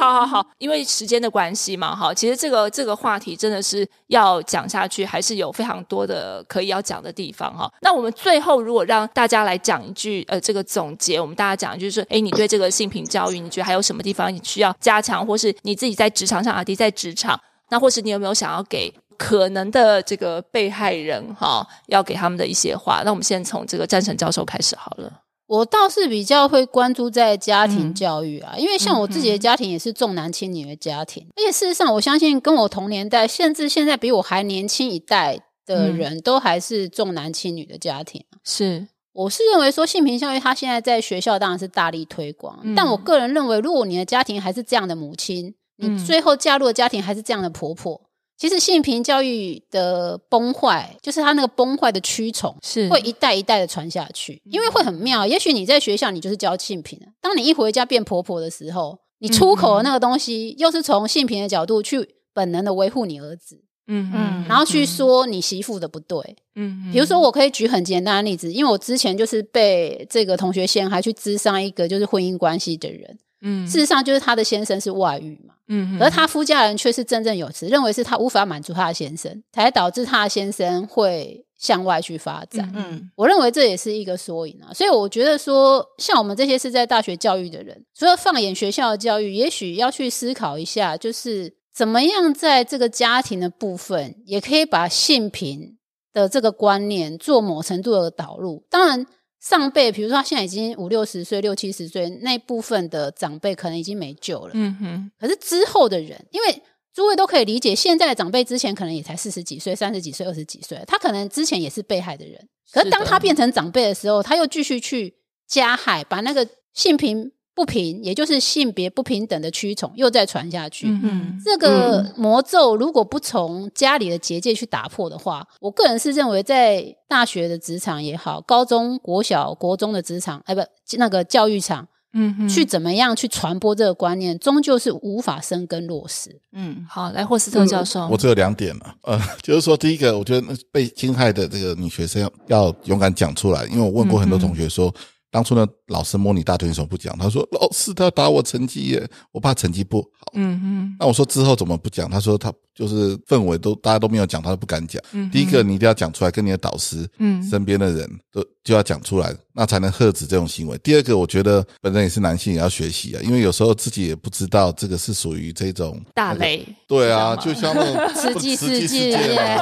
[0.00, 7.70] 好好好，因为时间的关系嘛，哈，其实这个这个话题真的是要讲下去，还是有非常多的可以要讲的地方哈。
[7.82, 17.38] 那我们最后如果让大家来讲一句呃这个总结，我们大家讲就是，哎，你对这个性平教育，你觉得还有什么地方你需要加强，或是你自己在职场上，阿迪在职场，
[17.68, 23.02] 那或是你有没有想要给可能的这个被害人哈，要给他们的一些话？
[23.04, 25.12] 那我们先从这个战神教授开始好了。
[25.50, 27.94] 我倒是比较会关注在家庭嗯。
[27.94, 35.96] 教育啊，因为像我自己的家庭也是重男轻女的家庭，而且事实上，我相信跟我同年代，甚至现在比我还年轻一代的嗯。
[35.96, 38.24] 人都还是重男轻女的家庭。
[38.44, 45.96] 是，我是认为说性平教育，它现在在学校当然是大力推广，嗯但我个人认为，如果你的家庭还是这样的母亲，嗯。
[45.96, 48.00] 你最后嫁入的家庭还是这样的婆婆，
[48.40, 52.88] 其实性平教育的崩坏，就是它那个崩坏的蛆虫，是。
[52.88, 55.26] 会一代一代的传下去，因为会很妙。
[55.26, 66.18] 也许你在学校你就是教性平的，当你一回家变婆婆的时候，你出口的那个东西又是从性平的角度去本能的维护你儿子，嗯嗯然后去说你媳妇的不对。
[66.54, 66.88] 嗯。
[66.90, 82.70] 比如说，我可以举很简单的例子，因为我之前就是被这个同学陷害去咨商一个就是婚姻关系的人，嗯事实上就是他的先生是外遇嘛，嗯而他夫家人却是振振有词，认为是他无法满足他的先生，才导致他的先生会向外去发展。
[82.74, 95.76] 嗯我认为这也是一个缩影啊，所以我觉得说，像我们这些是在大学教育的人，除了放眼学校的教育，也许要去思考一下，就是怎么样在这个家庭的部分，也可以把性平
[96.12, 98.64] 的这个观念做某程度的导入。
[98.68, 99.06] 当然，
[99.40, 104.50] 上辈比如说他现在已经五六十岁、六七十岁，那部分的长辈可能已经没救了。
[104.54, 106.62] 嗯哼可是之后的人，因为
[106.92, 112.48] 诸位都可以理解，现在的长辈之前可能也才四十几岁、三十几岁、二十几岁，他可能之前也是被害的人。
[112.70, 115.14] 可是当他变成长辈的时候，他又继续去
[115.46, 120.86] 加害，把那个性平不平，也就是性别不平等的蛆虫又再传下去。
[120.88, 130.62] 嗯这个魔咒如果不从家里的结界去打破的话，我个人是认为，在大学的职场也好，高中、国小、国中的职场，哎，不，
[130.96, 136.40] 那个教育场，嗯哼去怎么样去传播这个观念，终究是无法生根落实。
[136.52, 144.92] 嗯好，来霍斯特教授，我只有两点了，呃， 就是说，第一个，我觉得被侵害的这个女学生要要勇敢讲出来，因为我问过很多同学说，
[145.30, 147.16] 当初呢老师摸你大腿，你怎么不讲？
[147.18, 150.32] 他说老师他打我成绩耶，我怕成绩不好。
[150.34, 152.08] 嗯哼那我说之后怎么不讲？
[152.10, 155.02] 他说他就是氛围都大家都没有讲，他都不敢讲。
[155.12, 160.76] 嗯第一个你一定要讲出来，跟你的导师、嗯身边的人都就要讲出来，那才能喝止这种行为。
[160.78, 166.34] 第二个，我觉得本身也是男性，也要学习啊，因为有时候自己也不知道这个是属于这种大。
[166.34, 169.14] 雷，对啊，就像那种 实际世界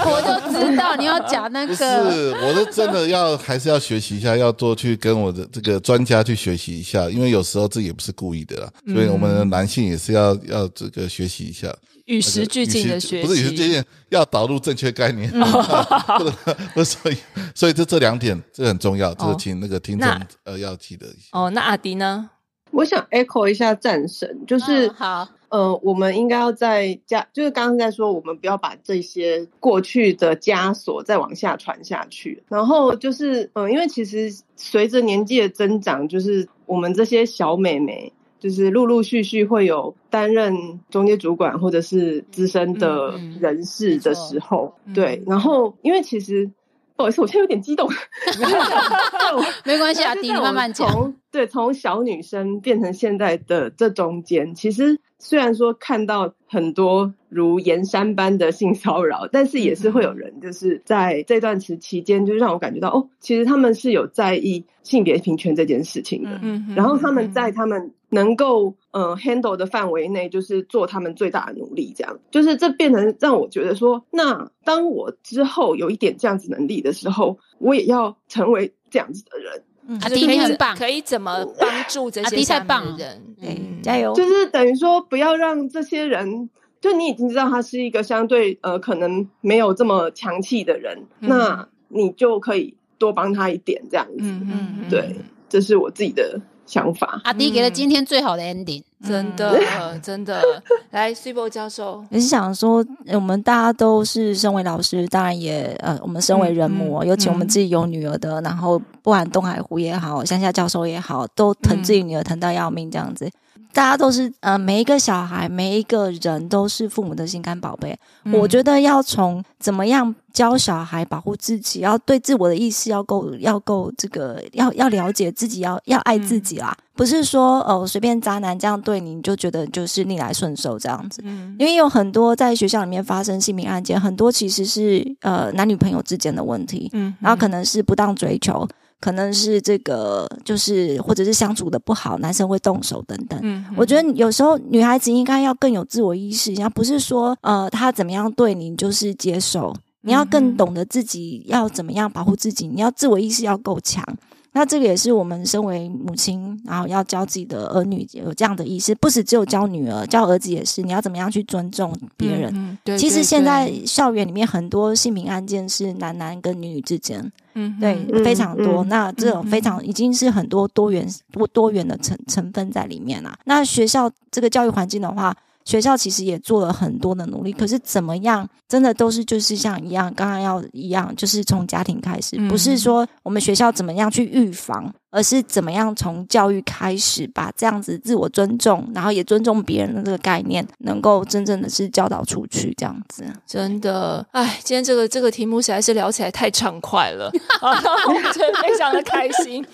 [0.05, 11.75] 我就知道你要讲那个是，我是真的要还是要学习一下，要多去跟我的这个专家去学习一下，因为有时候自己也不是故意的啦，所以我们男性也是要要这个学习一下，
[12.07, 15.31] 与时俱进的学习，不是与时俱进，要导入正确概念，
[16.75, 17.17] 不是所以
[17.55, 20.09] 所以这这两点这很重要，这个请那个听众
[20.45, 21.27] 呃要记得一下。
[21.33, 22.31] 哦，那阿迪呢？
[22.71, 32.43] 我想 echo 一下战神，就是、嗯好，呃，我们应该要在家，就是刚刚在说，我们不要把这些过去的枷锁再往下传下去。
[32.49, 45.25] 然后就是，嗯、因为其实随着年纪的增长，就是我们这些小美眉，就是陆陆续续会有担任中介主管或者是资深的人士的时候，对嗯。
[45.29, 46.51] 然后，因为其实
[46.95, 47.89] 不好意思，我现在有点激动。
[49.65, 51.15] 没关系啊，弟，慢慢讲。
[51.31, 66.39] 从对，从小女生变成现在的这中间，其实虽然说看到很多如岩山般的性骚扰，但是也是会有人就是在这段时期间，就让我感觉到哦，其实他们是有在意性别平权这件事情的。
[66.43, 79.63] 嗯哼，然后他们在他们能够呃 handle 的范围内，就是做他们最大的努力，这样就是这变成让我觉得说，那当我之后有一点这样子能力的时候，我也要成为这样子的人。
[79.89, 83.81] 嗯阿迪你很棒可以怎么帮助这阿迪些棒人？
[83.83, 84.13] 加油！
[84.15, 94.17] 就是等于说，不要让这些人，就你已经知道他是一个相对呃可能没有这么强气的人，嗯那你就可以多帮他一点这样子。
[94.19, 95.17] 嗯嗯嗯，对，
[95.49, 97.21] 这是我自己的想法。
[97.25, 98.83] 阿迪给了今天最好的 ending。
[99.07, 99.57] 真的
[100.03, 100.43] 真的，
[100.91, 113.31] 来 s b o 教授，你是想说，呃我们大家都是身为老师，当然也呃，我们身为人母尤其我们自己有女儿的，然后不管东海湖也好，乡下教授也好，都疼自己女儿疼到要命这样子。
[113.73, 117.97] 大家都是呃，每一个小孩，每一个人都是父母的心肝宝贝。
[118.25, 126.77] 嗯我觉得要从怎么样教小孩保护自己，要对自我的意识要够，要够这个，要要了解自己，要要爱自己啦。
[126.95, 131.23] 不是说哦，随便渣男这样对你，你就觉得就是逆来顺受这样子。
[131.25, 138.67] 嗯因为有很多在学校里面发生性侵案件，很多其实是呃男女朋友之间的问题，嗯然后可能是不当追求，
[139.01, 143.39] 可能是这个就是或者是相处的不好，男生会动手等等。
[143.43, 154.05] 嗯我觉得有时候女孩子应该要更有自我意识，而不是说呃他怎么样对你你就是接受，你要更懂得自己要怎么样保护自己，你要自我意识要够强。
[154.53, 160.83] 那这个也是我们身为母亲，然后要教自己的儿女有这样的意识，不是只有教女儿，教儿子也是。
[160.83, 162.51] 你要怎么样去尊重别人？
[162.55, 168.83] 嗯对，其实对现在校园里面很多性平案件是男男跟女女之间，嗯对，嗯非常多。
[168.85, 173.39] 嗯那这种非常已经是很多多元多多元的成成分在里面啦。
[173.45, 175.37] 那学校这个教育环境的话，
[175.69, 193.25] 学校其实也做了很多的努力，可是怎么样，真的都是就是像一样，刚刚要一样，就是从家庭开始，嗯不是说我们学校怎么样去预防，而是怎么样从教育开始，把这样子自我尊重，然后也尊重别人的这个概念，能够真正的是教导出去，这样子。
[193.47, 197.71] 真的，哎，今天这个这个题目实在是聊起来太畅快了， 啊
[198.09, 199.65] 我觉得非常的开心。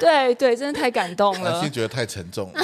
[0.00, 1.70] 对对，真的太感动了南希。
[1.70, 2.60] 觉得太沉重了，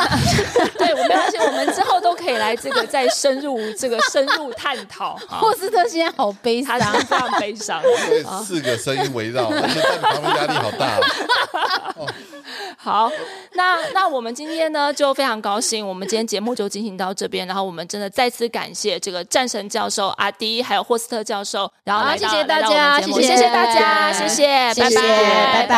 [0.78, 5.18] 对，我没关系，我们之后都可以来这个再深入这个深入探讨。
[5.28, 7.82] 啊霍斯特现在好悲他伤，是非常悲伤。
[7.82, 10.98] 对，四个声音围绕， 而且在你旁边压力好大。
[12.76, 13.10] 好，
[13.54, 25.76] 那那我们今天呢就非常高兴，我们今天节目就进行到这边，然后我们真的再次感谢这个战神教授阿迪，还有霍斯特教授，然后谢谢大家谢谢谢谢大家，谢谢，谢谢拜拜，拜拜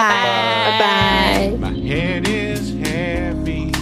[0.70, 1.50] 拜拜。
[1.60, 3.72] My head is heavy.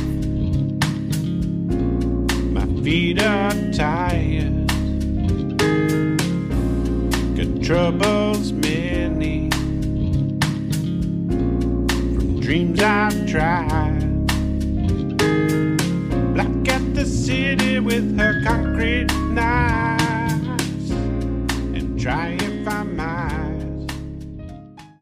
[2.52, 4.66] My feet are tired.
[7.36, 9.37] Got troubles many.
[12.48, 14.26] Dreams I've tried.
[16.32, 20.90] Black at the city with her concrete knives.
[20.90, 23.47] And try if I might.